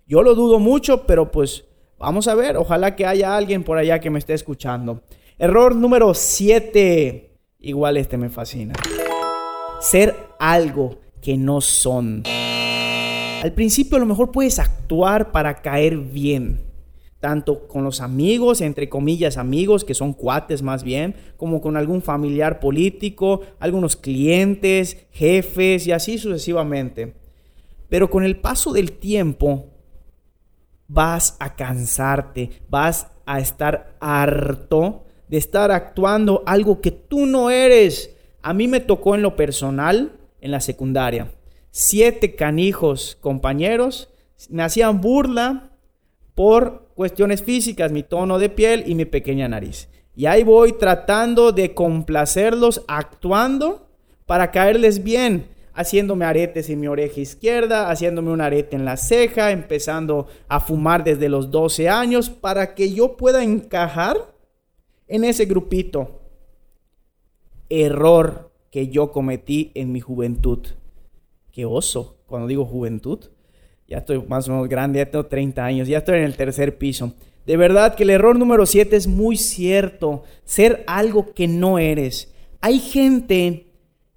Yo 0.08 0.24
lo 0.24 0.36
dudo 0.36 0.60
mucho, 0.60 1.06
pero 1.06 1.32
pues 1.32 1.65
vamos 1.98 2.27
a 2.27 2.36
ver. 2.36 2.58
Ojalá 2.58 2.96
que 2.96 3.06
haya 3.06 3.36
alguien 3.36 3.63
por 3.63 3.77
allá 3.77 4.00
que 4.00 4.10
me 4.10 4.20
esté 4.20 4.34
escuchando. 4.34 5.04
Error 5.38 5.75
número 5.75 6.13
7. 6.13 7.32
Igual 7.60 7.98
este 7.98 8.18
me 8.18 8.30
fascina 8.30 8.74
ser 9.86 10.15
algo 10.39 10.98
que 11.22 11.38
no 11.38 11.62
son. 11.62 12.24
Al 13.44 13.51
principio 13.54 13.98
a 13.98 14.00
lo 14.00 14.08
mejor 14.08 14.32
puedes 14.32 14.58
actuar 14.58 15.32
para 15.32 15.62
caer 15.62 15.98
bien, 15.98 16.62
tanto 17.20 17.68
con 17.68 17.84
los 17.84 18.01
amigos, 18.01 18.62
entre 18.62 18.89
comillas 18.89 19.38
amigos, 19.38 19.86
que 19.86 19.94
son 19.94 20.13
cuates 20.13 20.63
más 20.63 20.84
bien, 20.84 21.15
como 21.38 21.62
con 21.62 21.77
algún 21.77 22.01
familiar 22.01 22.60
político, 22.60 23.42
algunos 23.60 23.96
clientes, 23.96 25.06
jefes 25.12 25.86
y 25.86 25.92
así 25.92 26.18
sucesivamente. 26.18 27.13
Pero 27.88 28.10
con 28.10 28.24
el 28.24 28.38
paso 28.38 28.74
del 28.74 28.94
tiempo 28.94 29.68
vas 30.88 31.38
a 31.39 31.56
cansarte, 31.56 32.50
vas 32.70 33.12
a 33.27 33.39
estar 33.39 33.96
harto 34.00 35.04
de 35.27 35.38
estar 35.38 35.70
actuando 35.70 36.42
algo 36.48 36.82
que 36.82 36.89
tú 36.89 37.27
no 37.27 37.51
eres 37.51 38.14
a 38.46 38.54
mí 38.54 38.68
me 38.68 38.80
tocó 38.80 39.16
en 39.16 39.24
lo 39.24 39.36
personal, 39.36 40.12
en 40.40 40.52
la 40.52 40.60
secundaria, 40.60 41.32
siete 41.72 42.36
canijos 42.36 43.18
compañeros 43.20 44.10
me 44.52 44.62
hacían 44.62 45.02
burla 45.02 45.72
por 46.36 46.90
cuestiones 46.94 47.42
físicas, 47.42 47.92
mi 47.92 48.04
tono 48.04 48.38
de 48.38 48.50
piel 48.50 48.84
y 48.86 48.94
mi 48.94 49.06
pequeña 49.06 49.48
nariz. 49.48 49.90
Y 50.16 50.28
ahí 50.28 50.44
voy 50.44 50.74
tratando 50.74 51.54
de 51.54 51.74
complacerlos, 51.74 52.84
actuando 52.88 53.90
para 54.28 54.52
caerles 54.52 55.04
bien, 55.04 55.48
haciéndome 55.74 56.25
aretes 56.25 56.70
en 56.70 56.82
mi 56.82 56.86
oreja 56.86 57.22
izquierda, 57.22 57.90
haciéndome 57.90 58.30
un 58.30 58.42
arete 58.42 58.75
en 58.75 58.86
la 58.86 58.98
ceja, 58.98 59.50
empezando 59.50 60.28
a 60.48 60.60
fumar 60.60 61.04
desde 61.04 61.30
los 61.30 61.50
12 61.50 61.90
años 61.90 62.30
para 62.30 62.75
que 62.75 62.94
yo 62.94 63.18
pueda 63.18 63.44
encajar 63.44 64.18
en 65.08 65.24
ese 65.24 65.46
grupito 65.46 66.22
error 67.69 68.51
que 68.72 68.89
yo 68.89 69.12
cometí 69.12 69.72
en 69.75 69.91
mi 69.91 70.00
juventud. 70.00 70.60
Qué 71.51 71.65
oso, 71.65 72.17
cuando 72.27 72.48
digo 72.48 72.65
juventud. 72.65 73.19
Ya 73.88 74.00
estoy 74.00 74.22
más 74.27 74.48
o 74.48 74.51
menos 74.51 74.67
grande, 74.67 75.00
ya 75.00 75.10
tengo 75.10 75.25
30 75.25 75.63
años, 75.63 75.88
ya 75.88 76.00
estoy 76.00 76.17
en 76.17 76.24
el 76.24 76.36
tercer 76.36 76.77
piso. 76.77 77.13
De 77.45 77.55
verdad 77.55 77.95
que 77.95 78.03
el 78.03 78.10
error 78.10 78.38
número 78.38 78.65
7 78.65 78.95
es 78.95 79.07
muy 79.07 79.38
cierto, 79.38 80.24
ser 80.43 80.84
algo 80.88 81.34
que 81.34 81.48
no 81.48 81.77
eres. 81.77 82.34
Hay 82.62 82.79
gente 82.79 83.67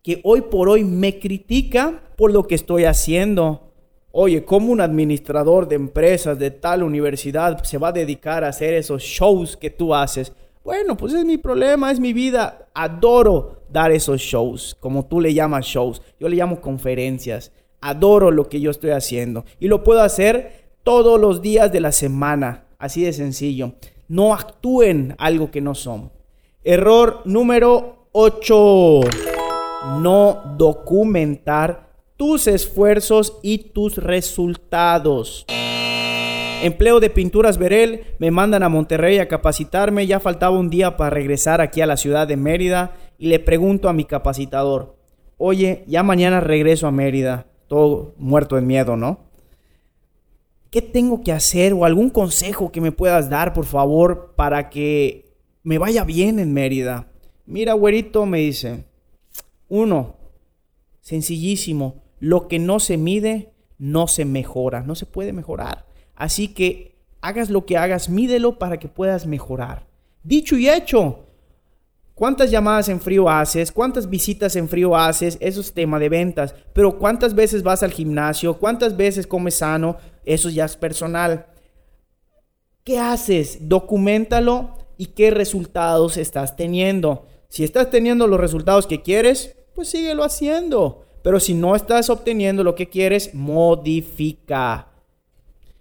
que 0.03 0.21
hoy 0.25 0.41
por 0.41 0.71
hoy 0.71 0.85
me 0.85 1.19
critica 1.19 2.03
por 2.17 2.33
lo 2.33 2.47
que 2.47 2.55
estoy 2.55 2.85
haciendo. 2.85 3.73
Oye, 4.11 4.45
¿cómo 4.45 4.73
un 4.73 4.81
administrador 4.81 5.69
de 5.69 5.75
empresas 5.75 6.39
de 6.39 6.51
tal 6.51 6.83
universidad 6.83 7.63
se 7.63 7.77
va 7.77 7.89
a 7.89 7.93
dedicar 7.93 8.43
a 8.43 8.49
hacer 8.49 8.73
esos 8.73 9.03
shows 9.03 9.57
que 9.57 9.69
tú 9.69 9.95
haces? 9.95 10.33
Bueno, 10.69 10.99
pues 10.99 11.15
es 11.15 11.25
mi 11.25 11.39
problema, 11.39 11.91
es 11.91 11.99
mi 11.99 12.13
vida. 12.13 12.69
Adoro 12.75 13.63
dar 13.71 13.91
esos 13.91 14.21
shows, 14.21 14.77
como 14.79 15.07
tú 15.07 15.19
le 15.19 15.33
llamas 15.33 15.65
shows. 15.65 16.03
Yo 16.21 16.29
le 16.29 16.37
llamo 16.37 16.61
conferencias. 16.61 17.53
Adoro 17.81 18.31
lo 18.31 18.51
que 18.51 18.61
yo 18.61 18.71
estoy 18.71 18.91
haciendo. 18.91 19.47
Y 19.59 19.69
lo 19.69 19.83
puedo 19.83 20.03
hacer 20.03 20.75
todos 20.83 21.19
los 21.19 21.41
días 21.41 21.73
de 21.73 21.81
la 21.81 21.91
semana. 21.91 22.67
Así 22.79 23.03
de 23.03 23.15
sencillo. 23.15 23.77
No 24.09 24.35
actúen 24.35 25.15
algo 25.17 25.51
que 25.51 25.63
no 25.63 25.75
son. 25.75 26.13
Error 26.63 27.23
número 27.25 28.11
8. 28.13 29.01
No 30.01 30.55
documentar 30.59 31.89
tus 32.19 32.47
esfuerzos 32.47 33.39
y 33.43 33.71
tus 33.71 33.97
resultados. 33.97 35.47
Empleo 36.61 36.99
de 36.99 37.09
pinturas 37.09 37.57
Verel, 37.57 38.03
me 38.19 38.33
mandan 38.33 38.65
a 38.65 38.69
Monterrey 38.69 39.19
a 39.19 39.29
capacitarme, 39.29 40.09
ya 40.09 40.19
faltaba 40.19 40.59
un 40.59 40.71
día 40.71 40.97
para 40.97 41.11
regresar 41.11 41.61
aquí 41.61 41.81
a 41.81 41.87
la 41.87 41.97
ciudad 41.97 42.27
de 42.27 42.37
Mérida 42.37 42.97
y 43.17 43.29
le 43.29 43.39
pregunto 43.39 43.89
a 43.89 43.93
mi 43.93 44.05
capacitador, 44.05 44.97
oye, 45.37 45.85
ya 45.87 46.03
mañana 46.03 46.41
regreso 46.41 46.89
a 46.89 46.91
Mérida, 46.91 47.47
todo 47.69 48.15
muerto 48.19 48.57
de 48.57 48.63
miedo, 48.63 48.97
¿no? 48.97 49.31
¿Qué 50.71 50.83
tengo 50.83 51.23
que 51.23 51.31
hacer 51.31 51.73
o 51.75 51.85
algún 51.85 52.11
consejo 52.11 52.73
que 52.73 52.81
me 52.81 52.91
puedas 52.91 53.31
dar, 53.31 53.53
por 53.53 53.65
favor, 53.65 54.35
para 54.37 54.69
que 54.69 55.33
me 55.63 55.79
vaya 55.79 56.03
bien 56.03 56.41
en 56.41 56.53
Mérida? 56.53 57.07
Mira, 57.47 57.75
güerito, 57.75 58.27
me 58.27 58.39
dice, 58.39 58.85
uno, 59.69 60.17
sencillísimo, 61.03 62.03
lo 62.19 62.49
que 62.49 62.59
no 62.59 62.81
se 62.81 62.97
mide 62.97 63.53
no 63.79 64.09
se 64.09 64.25
mejora, 64.25 64.83
no 64.83 64.97
se 64.97 65.07
puede 65.07 65.33
mejorar. 65.33 65.88
Así 66.19 66.49
que 66.49 66.99
hagas 67.21 67.49
lo 67.49 67.65
que 67.65 67.77
hagas, 67.77 68.09
mídelo 68.09 68.59
para 68.59 68.79
que 68.79 68.89
puedas 68.89 69.25
mejorar. 69.25 69.87
Dicho 70.25 70.57
y 70.57 70.69
hecho. 70.69 71.25
¿Cuántas 72.13 72.51
llamadas 72.51 72.89
en 72.89 73.01
frío 73.01 73.31
haces? 73.31 73.71
¿Cuántas 73.71 74.11
visitas 74.11 74.57
en 74.57 74.69
frío 74.69 74.97
haces? 74.97 75.39
Eso 75.41 75.61
es 75.61 75.73
tema 75.73 76.01
de 76.01 76.09
ventas. 76.09 76.57
Pero 76.73 76.99
¿cuántas 76.99 77.37
veces 77.37 77.63
vas 77.63 77.85
al 77.85 77.93
gimnasio? 77.93 78.59
¿Cuántas 78.59 78.97
veces 78.97 79.29
comes 79.29 79.55
sano? 79.55 79.97
Eso 80.25 80.51
ya 80.51 80.65
es 80.65 80.77
personal. 80.77 81.47
¿Qué 82.83 82.99
haces? 82.99 83.59
Documentalo 83.69 84.75
y 84.97 85.07
qué 85.07 85.31
resultados 85.31 86.17
estás 86.17 86.57
teniendo. 86.57 87.27
Si 87.49 87.63
estás 87.63 87.91
teniendo 87.91 88.27
los 88.27 88.41
resultados 88.41 88.89
que 88.89 89.03
quieres, 89.03 89.55
pues 89.77 89.89
síguelo 89.89 90.25
haciendo. 90.25 91.05
Pero 91.23 91.39
si 91.39 91.55
no 91.55 91.77
estás 91.77 92.11
obteniendo 92.11 92.65
lo 92.65 92.75
que 92.75 92.89
quieres, 92.89 93.33
modifica. 93.35 94.88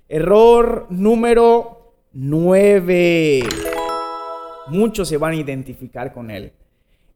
Error 0.09 0.87
número 0.89 1.95
9. 2.13 3.41
Muchos 4.69 5.09
se 5.09 5.17
van 5.17 5.33
a 5.33 5.35
identificar 5.35 6.13
con 6.13 6.31
él. 6.31 6.53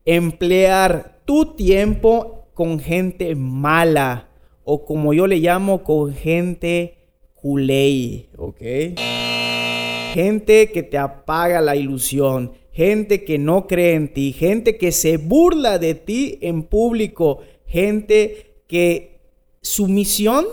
Emplear 0.03 1.21
tu 1.23 1.55
tiempo 1.55 2.49
con 2.53 2.81
gente 2.81 3.33
mala 3.35 4.27
o 4.65 4.83
como 4.83 5.13
yo 5.13 5.25
le 5.25 5.37
llamo 5.37 5.83
con 5.85 6.13
gente 6.13 6.97
culé, 7.35 8.27
¿ok? 8.35 8.59
Gente 10.13 10.71
que 10.73 10.83
te 10.83 10.97
apaga 10.97 11.61
la 11.61 11.77
ilusión, 11.77 12.51
gente 12.73 13.23
que 13.23 13.37
no 13.37 13.67
cree 13.67 13.93
en 13.93 14.11
ti, 14.11 14.33
gente 14.33 14.77
que 14.77 14.91
se 14.91 15.15
burla 15.15 15.79
de 15.79 15.95
ti 15.95 16.39
en 16.41 16.63
público, 16.63 17.39
gente 17.65 18.63
que 18.67 19.21
su 19.61 19.87
misión 19.87 20.45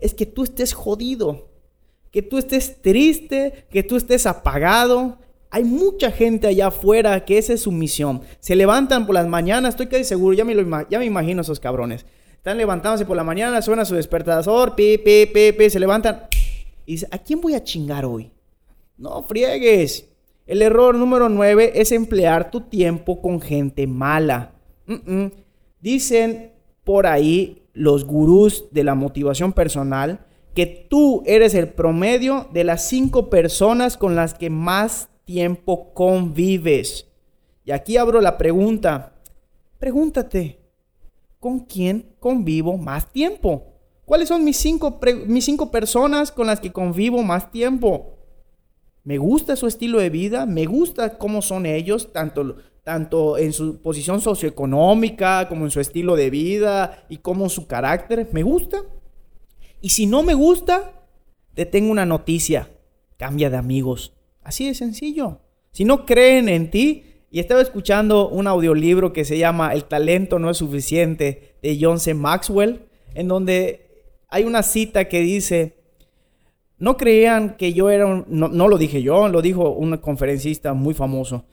es 0.00 0.14
que 0.14 0.24
tú 0.24 0.44
estés 0.44 0.72
jodido, 0.72 1.53
que 2.14 2.22
tú 2.22 2.38
estés 2.38 2.80
triste, 2.80 3.66
que 3.72 3.82
tú 3.82 3.96
estés 3.96 4.24
apagado. 4.24 5.18
Hay 5.50 5.64
mucha 5.64 6.12
gente 6.12 6.46
allá 6.46 6.68
afuera 6.68 7.24
que 7.24 7.38
esa 7.38 7.54
es 7.54 7.62
su 7.62 7.72
misión. 7.72 8.22
Se 8.38 8.54
levantan 8.54 9.04
por 9.04 9.16
las 9.16 9.26
mañanas, 9.26 9.70
estoy 9.70 9.88
casi 9.88 10.04
seguro, 10.04 10.32
ya 10.32 10.44
me, 10.44 10.54
ya 10.88 11.00
me 11.00 11.06
imagino 11.06 11.42
esos 11.42 11.58
cabrones. 11.58 12.06
Están 12.34 12.56
levantándose 12.56 13.04
por 13.04 13.16
la 13.16 13.24
mañana, 13.24 13.60
suena 13.62 13.84
su 13.84 13.96
despertador, 13.96 14.76
pi, 14.76 14.96
pi, 14.96 15.26
pi, 15.26 15.50
pi, 15.58 15.68
se 15.68 15.80
levantan. 15.80 16.28
Y 16.86 16.92
dice, 16.92 17.08
¿a 17.10 17.18
quién 17.18 17.40
voy 17.40 17.54
a 17.54 17.64
chingar 17.64 18.04
hoy? 18.04 18.30
No 18.96 19.24
friegues. 19.24 20.08
El 20.46 20.62
error 20.62 20.94
número 20.94 21.28
9 21.28 21.72
es 21.74 21.90
emplear 21.90 22.52
tu 22.52 22.60
tiempo 22.60 23.20
con 23.20 23.40
gente 23.40 23.88
mala. 23.88 24.52
Dicen 25.80 26.52
por 26.84 27.08
ahí 27.08 27.64
los 27.72 28.04
gurús 28.04 28.66
de 28.70 28.84
la 28.84 28.94
motivación 28.94 29.52
personal 29.52 30.24
que 30.54 30.66
tú 30.66 31.22
eres 31.26 31.54
el 31.54 31.68
promedio 31.68 32.48
de 32.52 32.64
las 32.64 32.86
cinco 32.88 33.28
personas 33.28 33.96
con 33.96 34.14
las 34.14 34.34
que 34.34 34.50
más 34.50 35.08
tiempo 35.24 35.92
convives. 35.92 37.08
Y 37.64 37.72
aquí 37.72 37.96
abro 37.96 38.20
la 38.20 38.38
pregunta. 38.38 39.14
Pregúntate, 39.78 40.60
¿con 41.40 41.60
quién 41.60 42.14
convivo 42.20 42.78
más 42.78 43.10
tiempo? 43.10 43.74
¿Cuáles 44.04 44.28
son 44.28 44.44
mis 44.44 44.56
cinco, 44.56 45.00
mis 45.26 45.44
cinco 45.44 45.70
personas 45.70 46.30
con 46.30 46.46
las 46.46 46.60
que 46.60 46.72
convivo 46.72 47.22
más 47.22 47.50
tiempo? 47.50 48.18
Me 49.02 49.18
gusta 49.18 49.56
su 49.56 49.66
estilo 49.66 49.98
de 49.98 50.10
vida, 50.10 50.46
me 50.46 50.66
gusta 50.66 51.18
cómo 51.18 51.42
son 51.42 51.66
ellos, 51.66 52.12
tanto, 52.12 52.56
tanto 52.82 53.36
en 53.38 53.52
su 53.52 53.82
posición 53.82 54.20
socioeconómica 54.20 55.48
como 55.48 55.64
en 55.64 55.70
su 55.70 55.80
estilo 55.80 56.16
de 56.16 56.30
vida 56.30 57.04
y 57.08 57.18
como 57.18 57.48
su 57.48 57.66
carácter. 57.66 58.28
Me 58.32 58.42
gusta. 58.42 58.82
Y 59.84 59.90
si 59.90 60.06
no 60.06 60.22
me 60.22 60.32
gusta, 60.32 60.92
te 61.52 61.66
tengo 61.66 61.92
una 61.92 62.06
noticia. 62.06 62.70
Cambia 63.18 63.50
de 63.50 63.58
amigos. 63.58 64.14
Así 64.42 64.66
de 64.66 64.74
sencillo. 64.74 65.40
Si 65.72 65.84
no 65.84 66.06
creen 66.06 66.48
en 66.48 66.70
ti, 66.70 67.04
y 67.30 67.38
estaba 67.38 67.60
escuchando 67.60 68.30
un 68.30 68.46
audiolibro 68.46 69.12
que 69.12 69.26
se 69.26 69.36
llama 69.36 69.74
El 69.74 69.84
talento 69.84 70.38
no 70.38 70.48
es 70.48 70.56
suficiente 70.56 71.56
de 71.62 71.76
John 71.78 72.00
C. 72.00 72.14
Maxwell, 72.14 72.86
en 73.12 73.28
donde 73.28 74.08
hay 74.28 74.44
una 74.44 74.62
cita 74.62 75.06
que 75.06 75.20
dice, 75.20 75.76
no 76.78 76.96
creían 76.96 77.58
que 77.58 77.74
yo 77.74 77.90
era 77.90 78.06
un, 78.06 78.24
no, 78.26 78.48
lo 78.48 78.78
dije 78.78 79.02
yo, 79.02 79.28
lo 79.28 79.42
dijo 79.42 79.68
un 79.68 79.98
conferencista 79.98 80.72
muy 80.72 80.94
famoso, 80.94 81.44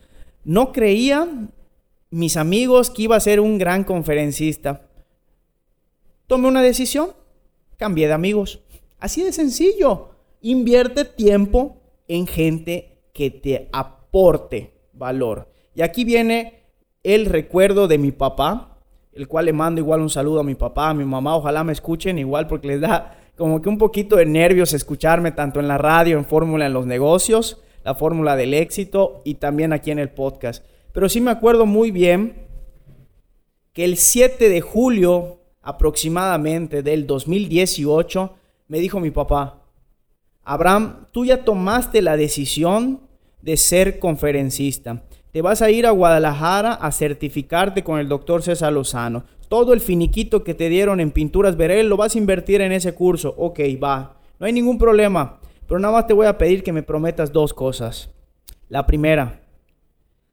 no 0.46 0.72
creían 0.72 1.52
mis 2.10 2.38
amigos 2.38 2.92
que 2.92 3.02
iba 3.02 3.18
a 3.18 3.20
ser 3.20 3.42
un 3.42 3.58
gran 3.58 3.84
conferencista. 3.84 4.88
Tomé 6.28 6.48
una 6.48 6.62
decisión, 6.62 7.10
cambié 7.82 8.06
de 8.06 8.14
amigos. 8.14 8.60
Así 9.00 9.24
de 9.24 9.34
sencillo. 9.34 10.10
Invierte 10.40 11.04
tiempo 11.04 11.78
en 12.08 12.28
gente 12.28 13.00
que 13.12 13.32
te 13.32 13.70
aporte 13.74 14.72
valor. 14.94 15.48
Y 15.74 15.82
aquí 15.82 16.06
viene 16.06 16.62
el 17.02 17.26
recuerdo 17.26 17.88
de 17.88 17.98
mi 17.98 18.12
papá, 18.12 18.78
el 19.14 19.28
cual 19.28 19.46
le 19.46 19.54
mando 19.54 19.82
igual 19.82 20.00
un 20.00 20.12
saludo 20.12 20.42
a 20.42 20.44
mi 20.44 20.54
papá, 20.54 20.90
a 20.90 20.94
mi 20.94 21.06
mamá, 21.06 21.36
ojalá 21.36 21.64
me 21.64 21.74
escuchen 21.74 22.20
igual 22.20 22.46
porque 22.46 22.68
les 22.68 22.82
da 22.82 23.18
como 23.36 23.64
que 23.64 23.70
un 23.70 23.80
poquito 23.80 24.16
de 24.16 24.28
nervios 24.28 24.74
escucharme 24.74 25.32
tanto 25.32 25.60
en 25.60 25.68
la 25.68 25.80
radio, 25.80 26.20
en 26.20 26.26
Fórmula 26.26 26.68
en 26.68 26.74
los 26.74 26.86
negocios, 26.86 27.64
la 27.84 27.96
fórmula 27.96 28.36
del 28.36 28.54
éxito 28.54 29.24
y 29.26 29.36
también 29.36 29.74
aquí 29.74 29.90
en 29.90 29.98
el 29.98 30.12
podcast. 30.12 30.64
Pero 30.94 31.10
sí 31.10 31.20
me 31.20 31.32
acuerdo 31.32 31.66
muy 31.66 31.90
bien 31.90 32.46
que 33.74 33.86
el 33.86 33.98
7 33.98 34.50
de 34.50 34.62
julio 34.62 35.40
aproximadamente 35.62 36.84
del 36.84 37.06
2018 37.08 38.34
me 38.67 38.80
dijo 38.80 39.00
mi 39.00 39.12
papá, 39.12 39.62
Abraham, 40.43 41.06
tú 41.12 41.26
ya 41.26 41.43
tomaste 41.43 42.02
la 42.02 42.17
decisión 42.17 43.02
de 43.41 43.58
ser 43.58 44.00
conferencista. 44.00 45.04
Te 45.32 45.41
vas 45.41 45.62
a 45.62 45.69
ir 45.69 45.86
a 45.86 45.91
Guadalajara 45.91 46.74
a 46.74 46.91
certificarte 46.91 47.84
con 47.84 48.00
el 48.00 48.08
doctor 48.08 48.43
César 48.43 48.74
Lozano. 48.74 49.24
Todo 49.50 49.74
el 49.74 49.80
finiquito 49.80 50.43
que 50.43 50.54
te 50.54 50.69
dieron 50.69 51.00
en 51.00 51.12
Pinturas 51.12 51.58
Verel 51.58 51.89
lo 51.89 51.97
vas 51.97 52.15
a 52.15 52.17
invertir 52.17 52.62
en 52.62 52.71
ese 52.71 52.93
curso. 52.93 53.34
Ok, 53.38 53.60
va. 53.82 54.17
No 54.39 54.45
hay 54.45 54.54
ningún 54.54 54.78
problema. 54.78 55.39
Pero 55.67 55.80
nada 55.80 55.93
más 55.93 56.08
te 56.08 56.13
voy 56.13 56.28
a 56.28 56.38
pedir 56.38 56.63
que 56.63 56.74
me 56.74 56.84
prometas 56.84 57.32
dos 57.32 57.54
cosas. 57.54 58.10
La 58.67 58.86
primera, 58.86 59.41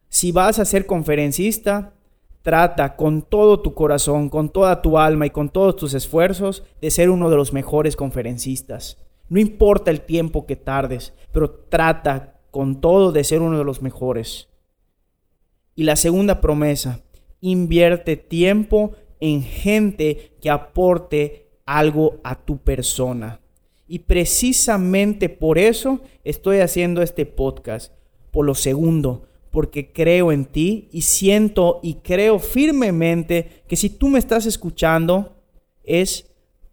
si 0.09 0.33
vas 0.33 0.59
a 0.59 0.65
ser 0.65 0.87
conferencista, 0.87 1.93
trata 2.43 2.97
con 2.97 3.23
todo 3.23 3.61
tu 3.61 3.75
corazón, 3.75 4.29
con 4.29 4.49
toda 4.49 4.83
tu 4.83 4.99
alma 4.99 5.27
y 5.27 5.31
con 5.31 5.49
todos 5.49 5.77
tus 5.77 5.95
esfuerzos 5.95 6.65
de 6.81 6.91
ser 6.91 7.11
uno 7.11 7.31
de 7.31 7.37
los 7.37 7.53
mejores 7.53 7.97
conferencistas. 7.97 8.99
No 9.29 9.39
importa 9.39 9.91
el 9.91 10.01
tiempo 10.01 10.47
que 10.47 10.57
tardes, 10.57 11.13
pero 11.33 11.51
trata 11.51 12.41
con 12.51 12.81
todo 12.81 13.13
de 13.13 13.25
ser 13.25 13.43
uno 13.43 13.59
de 13.59 13.65
los 13.65 13.83
mejores. 13.83 14.49
Y 15.75 15.85
la 15.85 15.97
segunda 15.97 16.41
promesa, 16.41 17.03
invierte 17.41 18.17
tiempo 18.17 18.93
en 19.21 19.43
gente 19.43 20.33
que 20.41 20.51
aporte 20.51 21.51
algo 21.67 22.19
a 22.25 22.35
tu 22.35 22.59
persona. 22.59 23.41
Y 23.87 24.01
precisamente 24.01 25.29
por 25.29 25.59
eso 25.59 26.01
estoy 26.25 26.59
haciendo 26.59 27.03
este 27.03 27.27
podcast. 27.27 27.93
Por 28.31 28.45
lo 28.45 28.55
segundo, 28.55 29.25
porque 29.51 29.93
creo 29.93 30.33
en 30.33 30.45
ti 30.45 30.89
y 30.93 31.03
siento 31.03 31.81
y 31.83 31.95
creo 31.95 32.39
firmemente 32.39 33.63
que 33.67 33.77
si 33.77 33.91
tú 33.91 34.09
me 34.09 34.19
estás 34.19 34.47
escuchando 34.47 35.37
es 35.85 36.27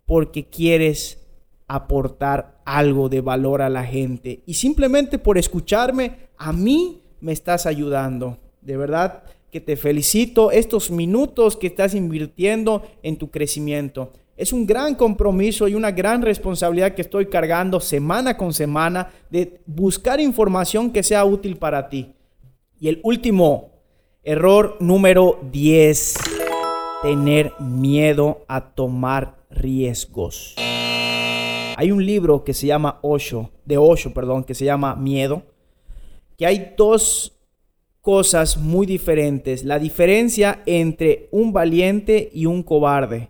porque 0.05 0.45
quieres 0.45 1.25
aportar 1.67 2.61
algo 2.65 3.09
de 3.09 3.21
valor 3.21 3.61
a 3.61 3.69
la 3.69 3.83
gente. 3.83 4.43
Y 4.45 4.55
simplemente 4.55 5.17
por 5.17 5.37
escucharme, 5.37 6.29
a 6.37 6.53
mí 6.53 7.01
me 7.21 7.31
estás 7.31 7.65
ayudando. 7.65 8.37
De 8.61 8.77
verdad 8.77 9.23
que 9.51 9.61
te 9.61 9.77
felicito 9.77 10.51
estos 10.51 10.91
minutos 10.91 11.55
que 11.55 11.67
estás 11.67 11.95
invirtiendo 11.95 12.83
en 13.03 13.17
tu 13.17 13.31
crecimiento. 13.31 14.11
Es 14.37 14.51
un 14.51 14.67
gran 14.67 14.95
compromiso 14.95 15.67
y 15.67 15.75
una 15.75 15.91
gran 15.91 16.21
responsabilidad 16.21 16.93
que 16.93 17.01
estoy 17.01 17.27
cargando 17.27 17.79
semana 17.79 18.35
con 18.35 18.53
semana 18.53 19.13
de 19.29 19.61
buscar 19.65 20.19
información 20.19 20.91
que 20.91 21.03
sea 21.03 21.23
útil 21.23 21.55
para 21.55 21.87
ti. 21.87 22.13
Y 22.77 22.89
el 22.89 22.99
último, 23.03 23.71
error 24.21 24.75
número 24.81 25.39
10, 25.49 26.17
tener 27.01 27.53
miedo 27.61 28.43
a 28.49 28.73
tomar 28.73 29.37
riesgos. 29.49 30.55
Hay 31.77 31.91
un 31.91 32.05
libro 32.05 32.43
que 32.43 32.53
se 32.53 32.67
llama 32.67 32.99
Osho, 33.01 33.51
de 33.63 33.77
Osho, 33.77 34.13
perdón, 34.13 34.43
que 34.43 34.53
se 34.53 34.65
llama 34.65 34.93
Miedo, 34.97 35.43
que 36.37 36.45
hay 36.45 36.73
dos 36.77 37.39
cosas 38.01 38.57
muy 38.57 38.85
diferentes. 38.85 39.63
La 39.63 39.79
diferencia 39.79 40.61
entre 40.65 41.29
un 41.31 41.53
valiente 41.53 42.29
y 42.33 42.45
un 42.45 42.61
cobarde 42.61 43.29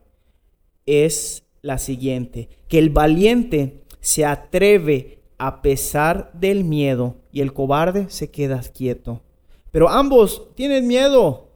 es 0.88 1.44
la 1.62 1.78
siguiente, 1.78 2.50
que 2.68 2.80
el 2.80 2.90
valiente 2.90 3.84
se 4.00 4.26
atreve 4.26 5.20
a 5.38 5.62
pesar 5.62 6.32
del 6.34 6.64
miedo 6.64 7.18
y 7.32 7.42
el 7.42 7.54
cobarde 7.54 8.10
se 8.10 8.32
queda 8.32 8.60
quieto. 8.62 9.22
Pero 9.76 9.90
ambos 9.90 10.56
tienen 10.56 10.88
miedo. 10.88 11.50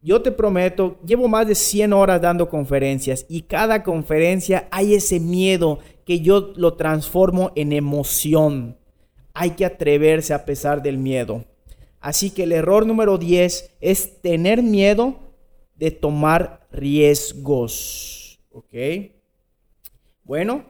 Yo 0.00 0.22
te 0.22 0.32
prometo, 0.32 0.98
llevo 1.04 1.28
más 1.28 1.46
de 1.46 1.54
100 1.54 1.92
horas 1.92 2.18
dando 2.22 2.48
conferencias 2.48 3.26
y 3.28 3.42
cada 3.42 3.82
conferencia 3.82 4.68
hay 4.70 4.94
ese 4.94 5.20
miedo 5.20 5.78
que 6.06 6.20
yo 6.20 6.54
lo 6.56 6.72
transformo 6.76 7.52
en 7.54 7.74
emoción. 7.74 8.78
Hay 9.34 9.50
que 9.50 9.66
atreverse 9.66 10.32
a 10.32 10.46
pesar 10.46 10.82
del 10.82 10.96
miedo. 10.96 11.44
Así 12.00 12.30
que 12.30 12.44
el 12.44 12.52
error 12.52 12.86
número 12.86 13.18
10 13.18 13.74
es 13.82 14.22
tener 14.22 14.62
miedo 14.62 15.16
de 15.76 15.90
tomar 15.90 16.66
riesgos. 16.72 18.40
¿Ok? 18.50 18.72
Bueno, 20.24 20.64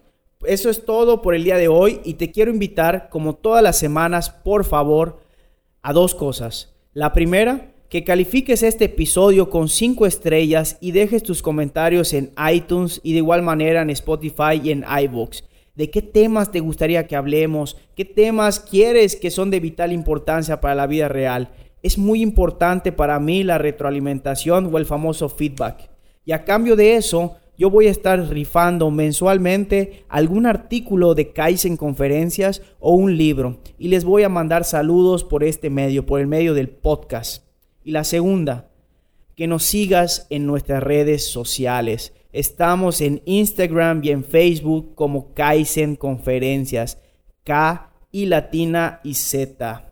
eso 0.45 0.69
es 0.69 0.85
todo 0.85 1.23
por 1.23 1.37
el 1.37 1.45
día 1.45 1.59
de 1.59 1.69
hoy 1.69 2.01
y 2.03 2.15
te 2.15 2.33
quiero 2.33 2.51
invitar, 2.51 3.09
como 3.09 3.37
todas 3.37 3.63
las 3.63 3.79
semanas, 3.79 4.31
por 4.31 4.65
favor, 4.65 5.21
a 5.81 5.93
dos 5.93 6.17
cosas. 6.17 6.72
La 6.95 7.13
primera, 7.13 7.73
que 7.89 8.05
califiques 8.05 8.63
este 8.63 8.85
episodio 8.85 9.49
con 9.49 9.69
5 9.69 10.07
estrellas 10.07 10.77
y 10.81 10.93
dejes 10.93 11.23
tus 11.23 11.43
comentarios 11.43 12.13
en 12.13 12.33
iTunes 12.53 13.01
y 13.03 13.13
de 13.13 13.19
igual 13.19 13.43
manera 13.43 13.83
en 13.83 13.91
Spotify 13.91 14.61
y 14.63 14.73
en 14.73 14.85
iVoox 15.05 15.43
de 15.75 15.91
qué 15.91 16.03
temas 16.03 16.53
te 16.53 16.61
gustaría 16.61 17.07
que 17.07 17.17
hablemos, 17.17 17.79
qué 17.97 18.05
temas 18.05 18.61
quieres 18.61 19.17
que 19.17 19.31
son 19.31 19.51
de 19.51 19.61
vital 19.61 19.93
importancia 19.93 20.61
para 20.61 20.75
la 20.75 20.87
vida 20.87 21.09
real. 21.09 21.49
Es 21.83 21.99
muy 21.99 22.21
importante 22.21 22.93
para 22.93 23.19
mí 23.19 23.43
la 23.43 23.59
retroalimentación 23.59 24.69
o 24.73 24.79
el 24.79 24.87
famoso 24.87 25.29
feedback. 25.29 25.89
Y 26.25 26.33
a 26.33 26.45
cambio 26.45 26.77
de 26.77 26.97
eso, 26.97 27.37
yo 27.63 27.71
voy 27.71 27.87
a 27.87 27.93
estar 27.93 28.19
rifando 28.29 28.91
mensualmente 28.91 30.05
algún 30.09 30.47
artículo 30.47 31.15
de 31.15 31.33
Kaizen 31.33 31.77
Conferencias 31.77 32.61
o 32.81 32.95
un 32.95 33.17
libro. 33.17 33.61
Y 33.79 33.87
les 33.87 34.05
voy 34.05 34.25
a 34.25 34.29
mandar 34.29 34.65
saludos 34.65 35.23
por 35.23 35.45
este 35.45 35.71
medio, 35.71 36.05
por 36.05 36.19
el 36.19 36.27
medio 36.27 36.55
del 36.55 36.71
podcast. 36.71 37.45
Y 37.85 37.93
la 37.93 38.03
segunda, 38.03 38.73
que 39.37 39.47
nos 39.47 39.63
sigas 39.63 40.27
en 40.29 40.45
nuestras 40.45 40.83
redes 40.83 41.31
sociales. 41.31 42.13
Estamos 42.33 43.01
en 43.01 43.23
Instagram 43.27 44.01
y 44.03 44.11
en 44.11 44.25
Facebook 44.25 44.97
como 44.97 45.33
Kaizen 45.33 45.95
Conferencias. 45.95 46.99
K 47.45 47.93
y 48.11 48.27
latina 48.27 48.99
y 49.05 49.15
Z. 49.15 49.89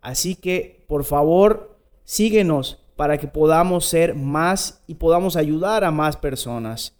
Así 0.00 0.34
que, 0.34 0.84
por 0.88 1.04
favor, 1.04 1.78
síguenos 2.02 2.84
para 2.96 3.18
que 3.18 3.28
podamos 3.28 3.84
ser 3.84 4.16
más 4.16 4.82
y 4.88 4.96
podamos 4.96 5.36
ayudar 5.36 5.84
a 5.84 5.92
más 5.92 6.16
personas. 6.16 6.96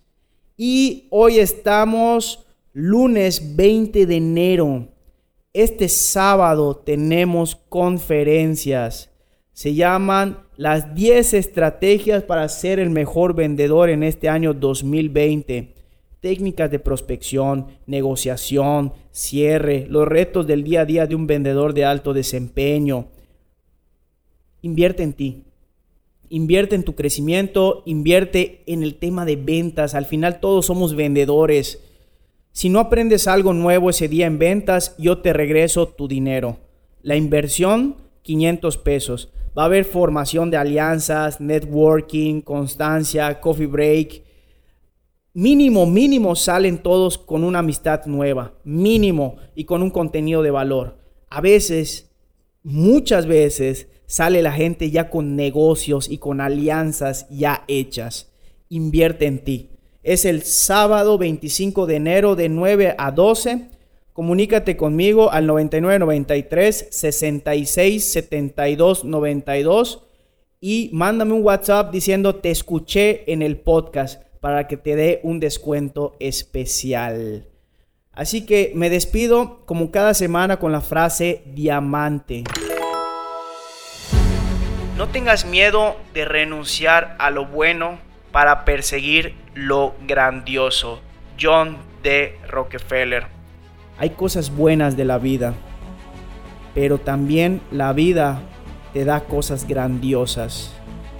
Y 0.56 1.08
hoy 1.10 1.40
estamos 1.40 2.46
lunes 2.72 3.56
20 3.56 4.06
de 4.06 4.16
enero. 4.16 4.88
Este 5.52 5.88
sábado 5.88 6.76
tenemos 6.76 7.56
conferencias. 7.56 9.10
Se 9.52 9.74
llaman 9.74 10.44
las 10.56 10.94
10 10.94 11.34
estrategias 11.34 12.22
para 12.22 12.48
ser 12.48 12.78
el 12.78 12.90
mejor 12.90 13.34
vendedor 13.34 13.90
en 13.90 14.04
este 14.04 14.28
año 14.28 14.54
2020. 14.54 15.74
Técnicas 16.20 16.70
de 16.70 16.78
prospección, 16.78 17.66
negociación, 17.86 18.92
cierre, 19.10 19.88
los 19.90 20.06
retos 20.06 20.46
del 20.46 20.62
día 20.62 20.82
a 20.82 20.84
día 20.84 21.06
de 21.08 21.16
un 21.16 21.26
vendedor 21.26 21.74
de 21.74 21.84
alto 21.84 22.12
desempeño. 22.12 23.08
Invierte 24.62 25.02
en 25.02 25.12
ti. 25.14 25.42
Invierte 26.34 26.74
en 26.74 26.82
tu 26.82 26.96
crecimiento, 26.96 27.84
invierte 27.86 28.64
en 28.66 28.82
el 28.82 28.96
tema 28.96 29.24
de 29.24 29.36
ventas. 29.36 29.94
Al 29.94 30.04
final 30.04 30.40
todos 30.40 30.66
somos 30.66 30.96
vendedores. 30.96 31.80
Si 32.50 32.68
no 32.68 32.80
aprendes 32.80 33.28
algo 33.28 33.52
nuevo 33.52 33.88
ese 33.88 34.08
día 34.08 34.26
en 34.26 34.40
ventas, 34.40 34.96
yo 34.98 35.18
te 35.18 35.32
regreso 35.32 35.86
tu 35.86 36.08
dinero. 36.08 36.58
La 37.02 37.14
inversión, 37.14 37.98
500 38.22 38.78
pesos. 38.78 39.32
Va 39.56 39.62
a 39.62 39.66
haber 39.66 39.84
formación 39.84 40.50
de 40.50 40.56
alianzas, 40.56 41.40
networking, 41.40 42.40
constancia, 42.40 43.40
coffee 43.40 43.68
break. 43.68 44.24
Mínimo, 45.34 45.86
mínimo 45.86 46.34
salen 46.34 46.78
todos 46.78 47.16
con 47.16 47.44
una 47.44 47.60
amistad 47.60 48.06
nueva. 48.06 48.54
Mínimo 48.64 49.36
y 49.54 49.66
con 49.66 49.82
un 49.82 49.90
contenido 49.90 50.42
de 50.42 50.50
valor. 50.50 50.98
A 51.30 51.40
veces, 51.40 52.10
muchas 52.64 53.26
veces, 53.26 53.86
sale 54.06 54.42
la 54.42 54.52
gente 54.52 54.90
ya 54.90 55.10
con 55.10 55.36
negocios 55.36 56.10
y 56.10 56.18
con 56.18 56.40
alianzas 56.40 57.26
ya 57.30 57.64
hechas. 57.68 58.32
Invierte 58.68 59.26
en 59.26 59.44
ti. 59.44 59.70
Es 60.02 60.24
el 60.24 60.42
sábado 60.42 61.16
25 61.18 61.86
de 61.86 61.96
enero 61.96 62.36
de 62.36 62.48
9 62.48 62.94
a 62.98 63.10
12. 63.10 63.68
Comunícate 64.12 64.76
conmigo 64.76 65.32
al 65.32 65.46
9993 65.46 66.88
66 66.90 68.12
72 68.12 69.04
92 69.04 70.04
y 70.60 70.90
mándame 70.92 71.32
un 71.32 71.42
WhatsApp 71.42 71.92
diciendo 71.92 72.36
te 72.36 72.50
escuché 72.50 73.30
en 73.32 73.42
el 73.42 73.58
podcast 73.58 74.22
para 74.40 74.68
que 74.68 74.76
te 74.76 74.94
dé 74.94 75.20
un 75.22 75.40
descuento 75.40 76.16
especial. 76.20 77.48
Así 78.12 78.46
que 78.46 78.72
me 78.74 78.90
despido 78.90 79.64
como 79.66 79.90
cada 79.90 80.14
semana 80.14 80.58
con 80.58 80.70
la 80.70 80.80
frase 80.80 81.42
diamante. 81.54 82.44
No 84.96 85.08
tengas 85.08 85.44
miedo 85.44 85.96
de 86.14 86.24
renunciar 86.24 87.16
a 87.18 87.30
lo 87.30 87.46
bueno 87.46 87.98
para 88.30 88.64
perseguir 88.64 89.34
lo 89.52 89.92
grandioso. 90.06 91.00
John 91.40 91.78
D. 92.04 92.38
Rockefeller. 92.48 93.26
Hay 93.98 94.10
cosas 94.10 94.54
buenas 94.54 94.96
de 94.96 95.04
la 95.04 95.18
vida, 95.18 95.54
pero 96.76 96.98
también 96.98 97.60
la 97.72 97.92
vida 97.92 98.40
te 98.92 99.04
da 99.04 99.24
cosas 99.24 99.66
grandiosas. 99.66 100.72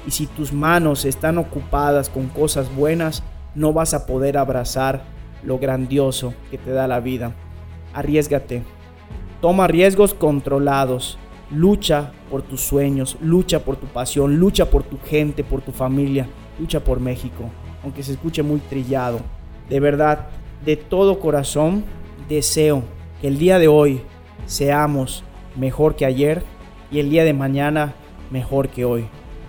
Y 0.07 0.13
si 0.13 0.29
tus 0.29 0.53
manos 0.53 1.05
están 1.05 1.37
ocupadas 1.37 2.09
con 2.09 2.29
cosas 2.29 2.73
buenas, 2.73 3.25
no 3.57 3.73
vas 3.73 3.93
a 3.93 4.07
poder 4.07 4.39
abrazar 4.39 5.03
lo 5.43 5.59
grandioso 5.59 6.33
que 6.53 6.59
te 6.59 6.71
da 6.71 6.87
la 6.87 7.01
vida. 7.01 7.33
Arriesgate. 7.93 8.63
Toma 9.41 9.67
riesgos 9.67 10.15
controlados. 10.15 11.19
Lucha 11.51 12.13
por 12.31 12.43
tus 12.43 12.61
sueños, 12.61 13.17
lucha 13.21 13.61
por 13.61 13.77
tu 13.77 13.87
pasión, 13.87 14.37
lucha 14.39 14.71
por 14.71 14.83
tu 14.83 14.99
gente, 14.99 15.45
por 15.45 15.61
tu 15.63 15.73
familia, 15.73 16.27
lucha 16.59 16.81
por 16.81 17.01
México, 17.01 17.45
aunque 17.83 18.03
se 18.03 18.13
escuche 18.13 18.43
muy 18.43 18.61
trillado. 18.61 19.21
De 19.69 19.81
verdad, 19.81 20.29
de 20.65 20.77
todo 20.77 21.21
corazón, 21.21 21.85
deseo 22.29 22.83
que 23.21 23.29
el 23.29 23.39
día 23.39 23.59
de 23.59 23.69
hoy 23.69 24.01
seamos 24.47 25.23
mejor 25.57 25.97
que 25.97 26.07
ayer 26.07 26.43
y 26.91 26.99
el 26.99 27.11
día 27.11 27.25
de 27.25 27.33
mañana 27.33 27.95
mejor 28.31 28.69
que 28.69 28.85
hoy. 28.85 29.07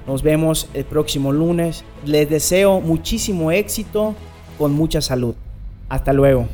Nos 0.08 0.22
vemos 0.22 0.70
el 0.74 0.86
próximo 0.86 1.32
lunes. 1.32 1.84
Les 2.06 2.30
deseo 2.30 2.80
muchísimo 2.80 3.52
éxito 3.52 4.14
con 4.58 4.74
mucha 4.74 5.02
salud. 5.02 5.36
Hasta 5.90 6.14
luego. 6.14 6.48